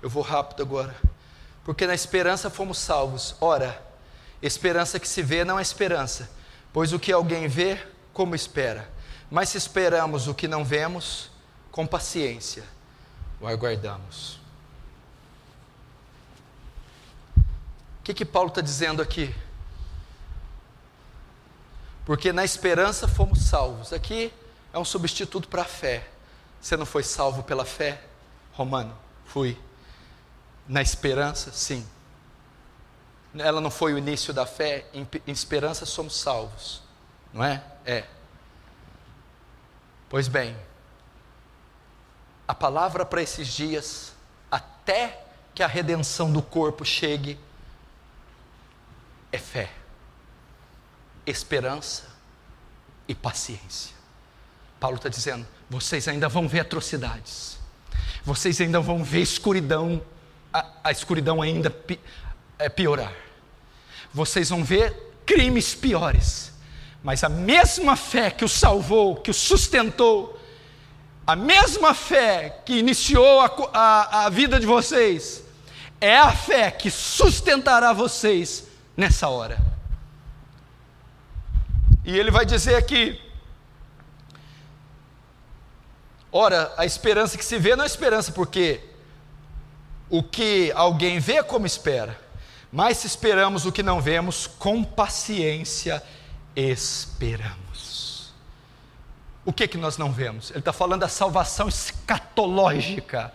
[0.00, 0.96] Eu vou rápido agora.
[1.64, 3.36] Porque na esperança fomos salvos.
[3.42, 3.78] Ora,
[4.40, 6.30] esperança que se vê não é esperança,
[6.72, 7.80] pois o que alguém vê,
[8.12, 8.90] como espera.
[9.30, 11.30] Mas se esperamos o que não vemos,
[11.70, 12.64] com paciência
[13.40, 14.38] o aguardamos.
[17.36, 19.34] O que, que Paulo está dizendo aqui?
[22.04, 23.92] Porque na esperança fomos salvos.
[23.92, 24.32] Aqui
[24.72, 26.06] é um substituto para a fé.
[26.60, 28.02] Você não foi salvo pela fé?
[28.52, 29.58] Romano, fui.
[30.68, 31.86] Na esperança, sim.
[33.38, 36.82] Ela não foi o início da fé, em, em esperança somos salvos.
[37.32, 37.62] Não é?
[37.84, 38.04] É.
[40.08, 40.56] Pois bem,
[42.46, 44.12] a palavra para esses dias,
[44.50, 45.24] até
[45.54, 47.38] que a redenção do corpo chegue,
[49.30, 49.70] é fé,
[51.24, 52.08] esperança
[53.06, 53.94] e paciência.
[54.80, 57.56] Paulo está dizendo: vocês ainda vão ver atrocidades,
[58.24, 60.02] vocês ainda vão ver escuridão,
[60.52, 61.70] a, a escuridão ainda
[62.60, 63.12] é, piorar,
[64.12, 64.94] vocês vão ver
[65.26, 66.52] crimes piores,
[67.02, 70.38] mas a mesma fé que o salvou, que o sustentou,
[71.26, 75.44] a mesma fé que iniciou a, a, a vida de vocês,
[76.00, 78.64] é a fé que sustentará vocês
[78.96, 79.58] nessa hora.
[82.04, 83.20] E ele vai dizer aqui:
[86.32, 88.80] ora, a esperança que se vê não é esperança, porque
[90.08, 92.18] o que alguém vê como espera,
[92.72, 96.02] mas se esperamos o que não vemos, com paciência
[96.54, 98.32] esperamos.
[99.44, 100.50] O que que nós não vemos?
[100.50, 103.32] Ele está falando da salvação escatológica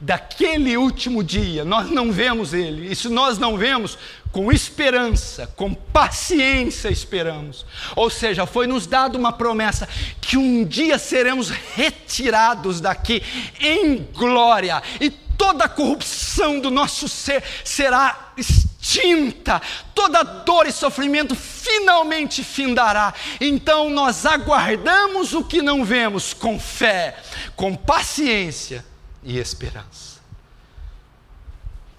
[0.00, 3.96] daquele último dia, nós não vemos ele, e se nós não vemos,
[4.32, 7.64] com esperança, com paciência esperamos.
[7.94, 9.88] Ou seja, foi nos dado uma promessa
[10.20, 13.22] que um dia seremos retirados daqui
[13.60, 19.60] em glória, e toda a corrupção do nosso ser será extinta,
[19.94, 23.14] toda dor e sofrimento finalmente findará.
[23.40, 27.16] Então nós aguardamos o que não vemos com fé,
[27.56, 28.84] com paciência
[29.22, 30.14] e esperança.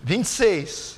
[0.01, 0.97] 26.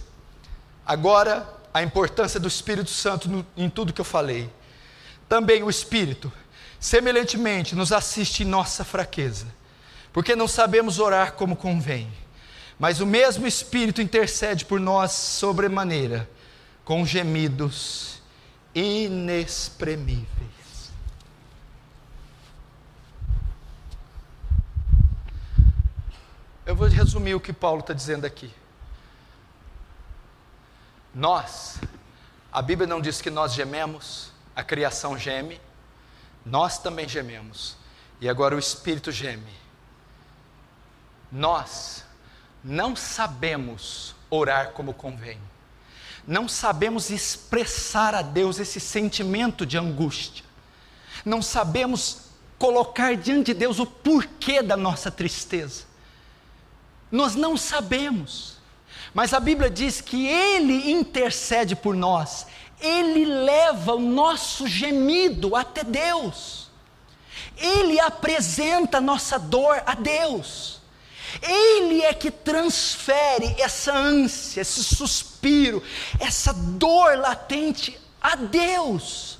[0.85, 4.49] Agora, a importância do Espírito Santo no, em tudo que eu falei.
[5.29, 6.31] Também o Espírito,
[6.79, 9.47] semelhantemente, nos assiste em nossa fraqueza,
[10.11, 12.11] porque não sabemos orar como convém.
[12.79, 16.29] Mas o mesmo Espírito intercede por nós sobremaneira,
[16.85, 18.21] com gemidos
[18.73, 20.27] inexprimíveis.
[26.65, 28.53] Eu vou resumir o que Paulo está dizendo aqui.
[31.15, 31.79] Nós,
[32.51, 35.59] a Bíblia não diz que nós gememos, a criação geme,
[36.45, 37.75] nós também gememos,
[38.21, 39.55] e agora o Espírito geme.
[41.31, 42.05] Nós
[42.67, 45.39] não sabemos orar como convém,
[46.27, 50.43] não sabemos expressar a Deus esse sentimento de angústia,
[51.23, 52.23] não sabemos
[52.59, 55.85] colocar diante de Deus o porquê da nossa tristeza.
[57.09, 58.57] Nós não sabemos,
[59.13, 62.47] mas a Bíblia diz que Ele intercede por nós,
[62.81, 66.69] Ele leva o nosso gemido até Deus.
[67.55, 70.76] Ele apresenta nossa dor a Deus.
[71.41, 75.83] Ele é que transfere essa ânsia, esse suspiro,
[76.19, 79.37] essa dor latente a Deus.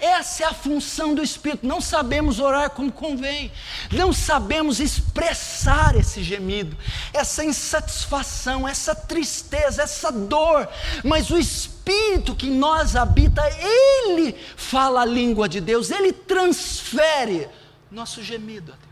[0.00, 1.66] Essa é a função do Espírito.
[1.66, 3.50] Não sabemos orar como convém,
[3.90, 6.76] não sabemos expressar esse gemido,
[7.12, 10.68] essa insatisfação, essa tristeza, essa dor,
[11.02, 17.48] mas o Espírito que em nós habita, ele fala a língua de Deus, ele transfere
[17.90, 18.87] nosso gemido a Deus,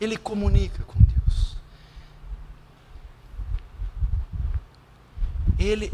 [0.00, 1.56] ele comunica com Deus,
[5.58, 5.92] ele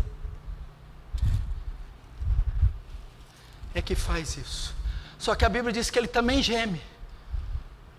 [3.75, 4.75] é que faz isso.
[5.19, 6.81] Só que a Bíblia diz que ele também geme.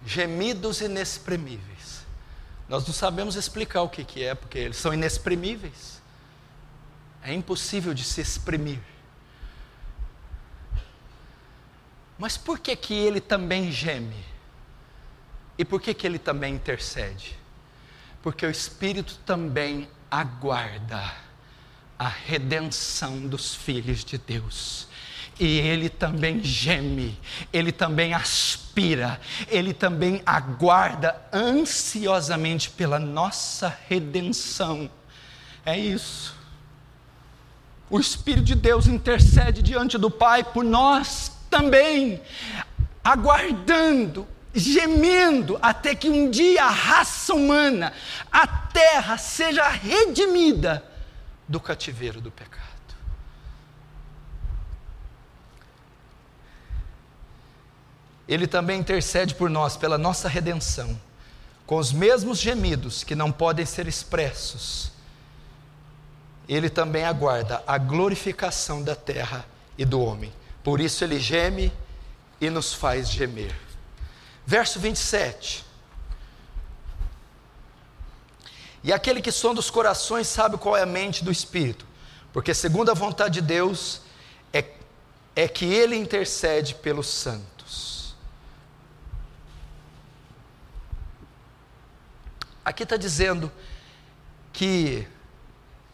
[0.06, 2.06] Gemidos inexprimíveis.
[2.70, 6.01] Nós não sabemos explicar o que, que é, porque eles são inexprimíveis.
[7.22, 8.80] É impossível de se exprimir.
[12.18, 14.35] Mas por que, que ele também geme?
[15.58, 17.38] E por que, que ele também intercede?
[18.22, 21.14] Porque o Espírito também aguarda
[21.97, 24.88] a redenção dos filhos de Deus
[25.39, 27.20] e ele também geme,
[27.51, 34.89] ele também aspira, ele também aguarda ansiosamente pela nossa redenção.
[35.66, 36.36] É isso.
[37.89, 42.22] O Espírito de Deus intercede diante do Pai por nós também,
[43.03, 47.91] aguardando, gemendo, até que um dia a raça humana,
[48.32, 50.84] a terra, seja redimida
[51.47, 52.64] do cativeiro do pecado.
[58.28, 60.99] Ele também intercede por nós, pela nossa redenção,
[61.66, 64.91] com os mesmos gemidos que não podem ser expressos.
[66.47, 69.45] Ele também aguarda a glorificação da terra
[69.78, 70.32] e do homem.
[70.64, 71.72] Por isso ele geme
[72.41, 73.64] e nos faz gemer.
[74.46, 75.66] Verso 27.
[78.84, 81.88] E aquele que sonda os corações sabe qual é a mente do Espírito,
[82.32, 84.02] porque segundo a vontade de Deus
[84.54, 84.64] é,
[85.36, 88.16] é que ele intercede pelos santos.
[92.64, 93.52] Aqui está dizendo
[94.54, 95.08] que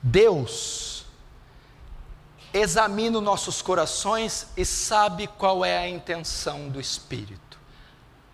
[0.03, 1.05] Deus
[2.53, 7.50] examina os nossos corações e sabe qual é a intenção do Espírito.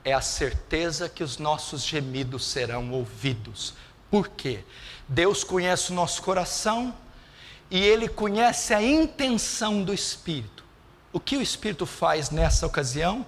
[0.08, 3.74] É a certeza que os nossos gemidos serão ouvidos.
[4.10, 4.64] Por quê?
[5.06, 6.96] Deus conhece o nosso coração
[7.70, 10.64] e Ele conhece a intenção do Espírito.
[11.12, 13.26] O que o Espírito faz nessa ocasião?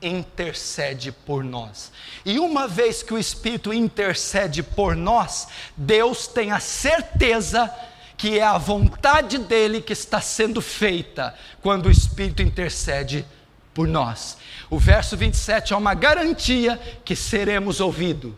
[0.00, 1.92] intercede por nós.
[2.24, 7.70] E uma vez que o Espírito intercede por nós, Deus tem a certeza
[8.16, 13.26] que é a vontade dele que está sendo feita quando o Espírito intercede
[13.74, 14.36] por nós.
[14.70, 18.32] O verso 27 é uma garantia que seremos ouvidos.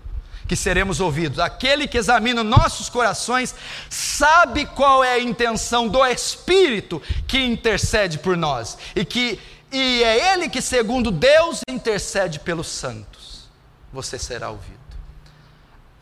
[0.47, 1.39] Que seremos ouvidos.
[1.39, 3.55] Aquele que examina nossos corações
[3.89, 9.39] sabe qual é a intenção do Espírito que intercede por nós e que
[9.73, 13.49] e é Ele que, segundo Deus, intercede pelos santos.
[13.93, 14.79] Você será ouvido.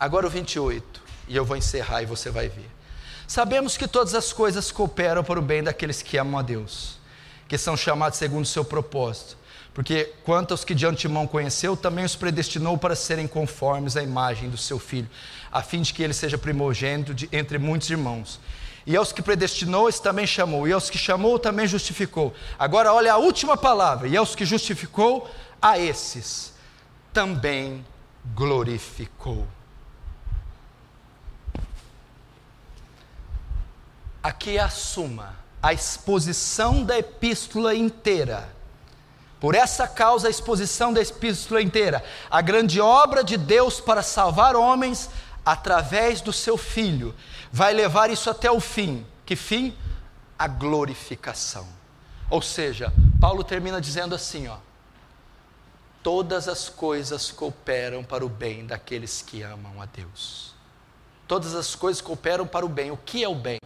[0.01, 2.71] Agora o 28, e eu vou encerrar e você vai ver.
[3.27, 6.99] Sabemos que todas as coisas cooperam para o bem daqueles que amam a Deus,
[7.47, 9.37] que são chamados segundo o seu propósito.
[9.79, 14.51] Porque quanto aos que de antemão conheceu, também os predestinou para serem conformes à imagem
[14.51, 15.09] do seu filho,
[15.53, 18.41] a fim de que ele seja primogênito de, entre muitos irmãos.
[18.85, 20.67] E aos que predestinou, esse também chamou.
[20.67, 22.35] E aos que chamou, também justificou.
[22.59, 24.09] Agora, olha a última palavra.
[24.09, 25.31] E aos que justificou,
[25.63, 26.55] a esses
[27.13, 27.87] também
[28.35, 29.47] glorificou.
[34.21, 38.58] Aqui é a suma, a exposição da epístola inteira.
[39.41, 42.05] Por essa causa, a exposição da epístola inteira.
[42.31, 45.09] A grande obra de Deus para salvar homens
[45.45, 47.15] através do seu Filho
[47.53, 49.07] vai levar isso até o fim.
[49.25, 49.77] Que fim?
[50.39, 51.67] A glorificação.
[52.29, 54.57] Ou seja, Paulo termina dizendo assim, ó:
[56.03, 60.55] Todas as coisas cooperam para o bem daqueles que amam a Deus.
[61.29, 62.91] Todas as coisas cooperam para o bem.
[62.91, 63.61] O que é o bem?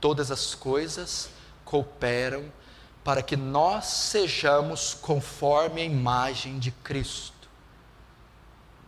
[0.00, 1.28] Todas as coisas
[1.64, 2.63] cooperam para
[3.22, 7.32] que nós sejamos conforme a imagem de Cristo.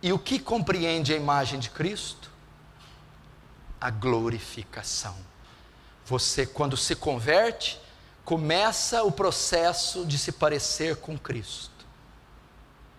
[0.01, 2.27] E o que compreende a imagem de Cristo?
[3.79, 5.15] a glorificação.
[6.05, 7.79] Você, quando se converte,
[8.25, 11.85] começa o processo de se parecer com Cristo,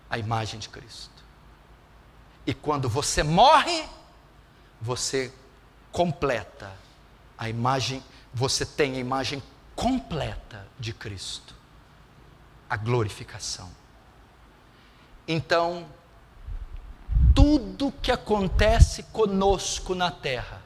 [0.09, 1.09] a imagem de Cristo.
[2.45, 3.83] E quando você morre,
[4.81, 5.31] você
[5.91, 6.71] completa
[7.37, 8.03] a imagem,
[8.33, 9.43] você tem a imagem
[9.79, 11.55] completa de Cristo.
[12.69, 13.67] a glorificação.
[15.27, 15.87] Então,
[17.33, 20.61] tudo que acontece conosco na terra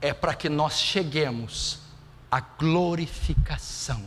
[0.00, 1.80] é para que nós cheguemos
[2.30, 4.04] à glorificação,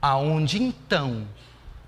[0.00, 1.28] aonde então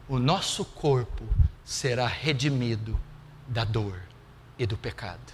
[0.07, 1.25] o nosso corpo
[1.65, 3.01] será redimido
[3.49, 3.99] da dor
[4.59, 5.33] e do pecado.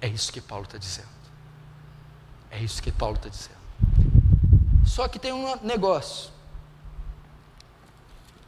[0.00, 1.08] É isso que Paulo está dizendo.
[2.48, 4.21] É isso que Paulo está dizendo.
[4.86, 6.30] Só que tem um negócio.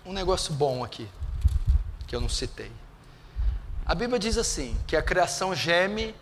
[0.05, 1.09] Um negócio bom aqui,
[2.07, 2.71] que eu não citei.
[3.87, 6.15] A Bíblia diz assim: que a criação geme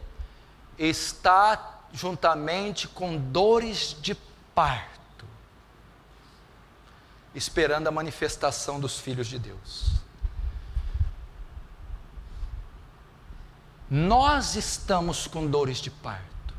[0.79, 4.15] está juntamente com dores de
[4.55, 5.27] parto,
[7.35, 10.03] esperando a manifestação dos filhos de Deus.
[13.91, 16.55] Nós estamos com dores de parto,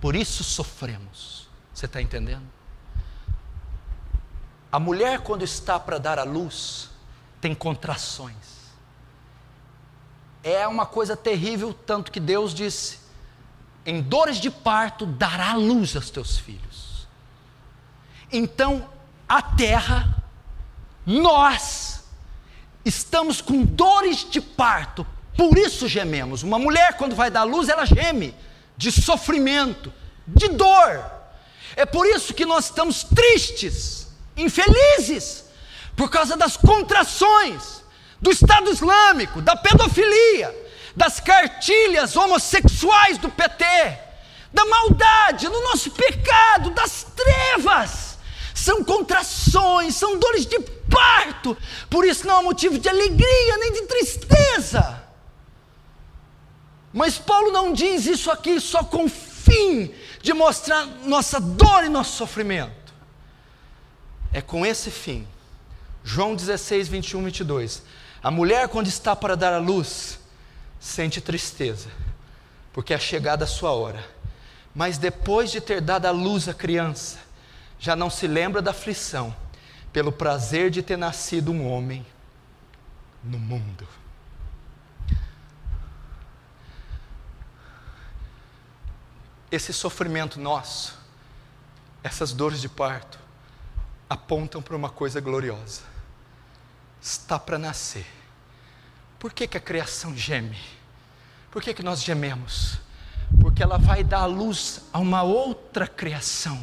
[0.00, 1.48] por isso sofremos.
[1.72, 2.57] Você está entendendo?
[4.70, 6.90] A mulher, quando está para dar à luz,
[7.40, 8.36] tem contrações.
[10.42, 12.98] É uma coisa terrível, tanto que Deus disse:
[13.84, 17.08] em dores de parto dará luz aos teus filhos.
[18.30, 18.88] Então,
[19.28, 20.22] a terra,
[21.06, 22.04] nós,
[22.84, 25.06] estamos com dores de parto
[25.38, 26.42] por isso gememos.
[26.42, 28.34] Uma mulher, quando vai dar luz, ela geme
[28.76, 29.92] de sofrimento,
[30.26, 31.08] de dor.
[31.76, 34.07] É por isso que nós estamos tristes,
[34.38, 35.44] infelizes,
[35.96, 37.84] por causa das contrações
[38.20, 40.54] do Estado Islâmico, da pedofilia,
[40.94, 43.64] das cartilhas homossexuais do PT,
[44.52, 48.18] da maldade, do nosso pecado, das trevas.
[48.54, 51.56] São contrações, são dores de parto.
[51.88, 55.02] Por isso não há motivo de alegria nem de tristeza.
[56.92, 61.88] Mas Paulo não diz isso aqui só com o fim de mostrar nossa dor e
[61.88, 62.87] nosso sofrimento.
[64.32, 65.26] É com esse fim.
[66.04, 67.82] João 16, 21, 22.
[68.22, 70.18] A mulher, quando está para dar a luz,
[70.80, 71.88] sente tristeza,
[72.72, 74.04] porque é chegada a sua hora.
[74.74, 77.18] Mas depois de ter dado a luz à criança,
[77.78, 79.34] já não se lembra da aflição,
[79.92, 82.04] pelo prazer de ter nascido um homem
[83.22, 83.86] no mundo.
[89.50, 90.98] esse sofrimento nosso,
[92.02, 93.18] essas dores de parto,
[94.08, 95.82] apontam para uma coisa gloriosa.
[97.00, 98.06] Está para nascer.
[99.18, 100.58] Por que, que a criação geme?
[101.50, 102.78] Por que, que nós gememos?
[103.40, 106.58] Porque ela vai dar luz a uma outra criação,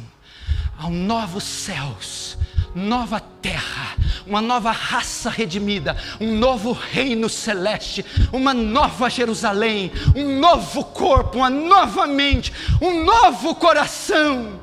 [0.78, 2.36] a novos céus,
[2.74, 10.84] nova terra, uma nova raça redimida, um novo reino celeste, uma nova Jerusalém, um novo
[10.84, 14.60] corpo, uma nova mente, um novo coração.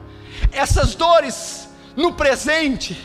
[0.51, 2.99] Essas dores no presente,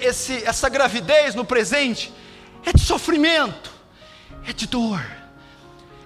[0.00, 2.12] esse, essa gravidez no presente,
[2.64, 3.70] é de sofrimento,
[4.46, 5.04] é de dor.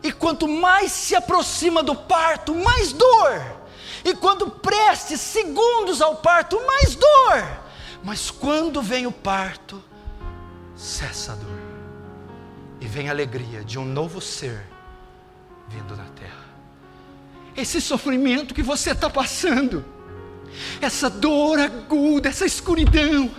[0.02, 3.58] E quanto mais se aproxima do parto, mais dor.
[4.04, 7.60] E quando preste segundos ao parto, mais dor.
[8.02, 9.82] Mas quando vem o parto,
[10.76, 11.58] cessa a dor.
[12.80, 14.64] E vem a alegria de um novo ser
[15.68, 16.46] vindo na terra.
[17.56, 19.84] Esse sofrimento que você está passando,
[20.80, 23.30] essa dor aguda, essa escuridão,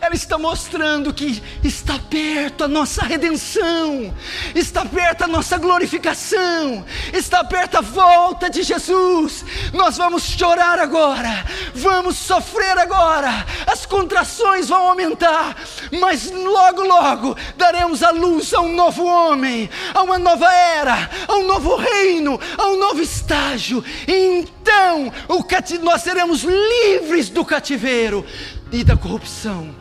[0.00, 4.14] ela está mostrando que está perto a nossa redenção,
[4.54, 9.44] está perto a nossa glorificação, está perto a volta de Jesus.
[9.72, 11.44] Nós vamos chorar agora,
[11.74, 15.56] vamos sofrer agora, as contrações vão aumentar,
[16.00, 21.34] mas logo, logo daremos a luz a um novo homem, a uma nova era, a
[21.36, 23.84] um novo reino, a um novo estágio.
[24.06, 25.12] E então
[25.82, 28.24] nós seremos livres do cativeiro
[28.70, 29.74] e da corrupção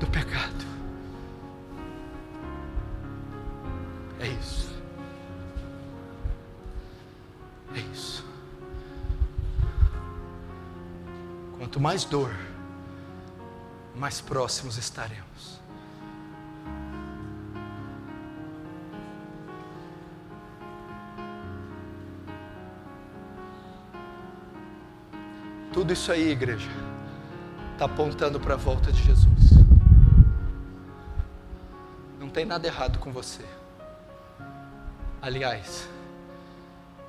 [0.00, 0.64] do pecado.
[4.18, 4.70] É isso.
[7.74, 8.24] É isso.
[11.58, 12.34] Quanto mais dor,
[13.94, 15.60] mais próximos estaremos.
[25.72, 26.95] Tudo isso aí, igreja
[27.76, 29.50] está apontando para a volta de Jesus.
[32.18, 33.44] Não tem nada errado com você.
[35.20, 35.86] Aliás,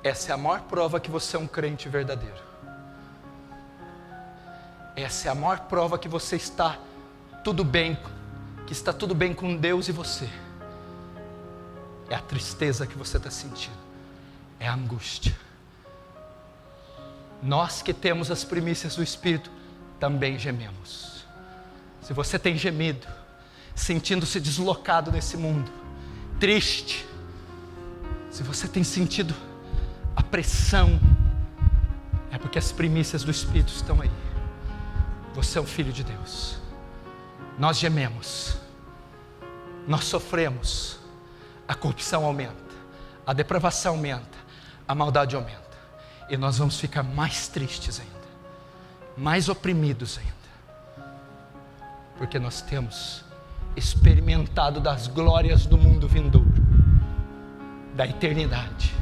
[0.04, 2.36] essa é a maior prova que você é um crente verdadeiro.
[4.94, 6.78] Essa é a maior prova que você está
[7.42, 7.98] tudo bem,
[8.66, 10.28] que está tudo bem com Deus e você.
[12.10, 13.78] É a tristeza que você está sentindo,
[14.60, 15.34] é a angústia.
[17.42, 19.57] Nós que temos as primícias do Espírito,
[19.98, 21.26] também gememos.
[22.02, 23.06] Se você tem gemido,
[23.74, 25.70] sentindo-se deslocado nesse mundo,
[26.40, 27.06] triste,
[28.30, 29.34] se você tem sentido
[30.14, 30.98] a pressão,
[32.30, 34.10] é porque as primícias do Espírito estão aí.
[35.34, 36.58] Você é um filho de Deus.
[37.58, 38.56] Nós gememos,
[39.86, 40.98] nós sofremos,
[41.66, 42.54] a corrupção aumenta,
[43.26, 44.38] a depravação aumenta,
[44.86, 45.78] a maldade aumenta,
[46.28, 48.17] e nós vamos ficar mais tristes ainda,
[49.18, 51.08] mais oprimidos ainda,
[52.16, 53.24] porque nós temos
[53.74, 56.52] experimentado das glórias do mundo vindouro,
[57.94, 58.94] da eternidade.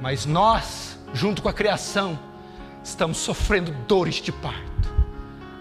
[0.00, 2.18] Mas nós, junto com a criação,
[2.82, 4.92] estamos sofrendo dores de parto,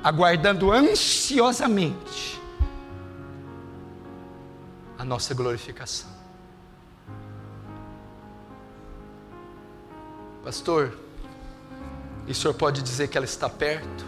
[0.04, 2.42] aguardando ansiosamente
[4.98, 6.10] a nossa glorificação.
[10.44, 11.07] Pastor,
[12.28, 14.06] e o senhor pode dizer que ela está perto?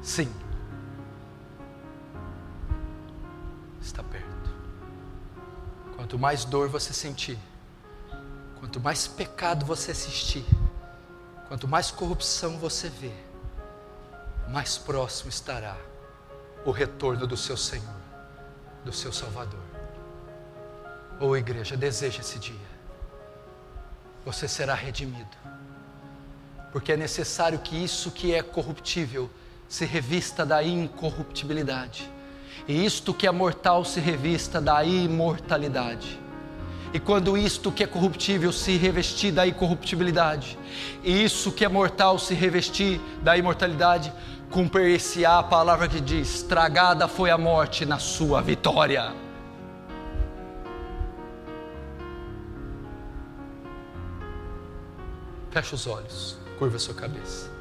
[0.00, 0.32] Sim.
[3.82, 4.54] Está perto.
[5.96, 7.36] Quanto mais dor você sentir,
[8.60, 10.46] quanto mais pecado você assistir,
[11.48, 13.12] quanto mais corrupção você vê,
[14.48, 15.76] mais próximo estará
[16.64, 17.96] o retorno do seu Senhor,
[18.84, 19.63] do seu Salvador.
[21.20, 22.74] Ou oh, igreja, deseja esse dia.
[24.24, 25.36] Você será redimido.
[26.72, 29.30] Porque é necessário que isso que é corruptível
[29.68, 32.10] se revista da incorruptibilidade,
[32.68, 36.20] e isto que é mortal se revista da imortalidade.
[36.92, 40.56] E quando isto que é corruptível se revestir da incorruptibilidade,
[41.02, 44.12] e isso que é mortal se revestir da imortalidade,
[44.48, 49.23] cumprir-se-á a palavra que diz: Tragada foi a morte na sua vitória.
[55.54, 57.53] Feche os olhos, curva a sua cabeça.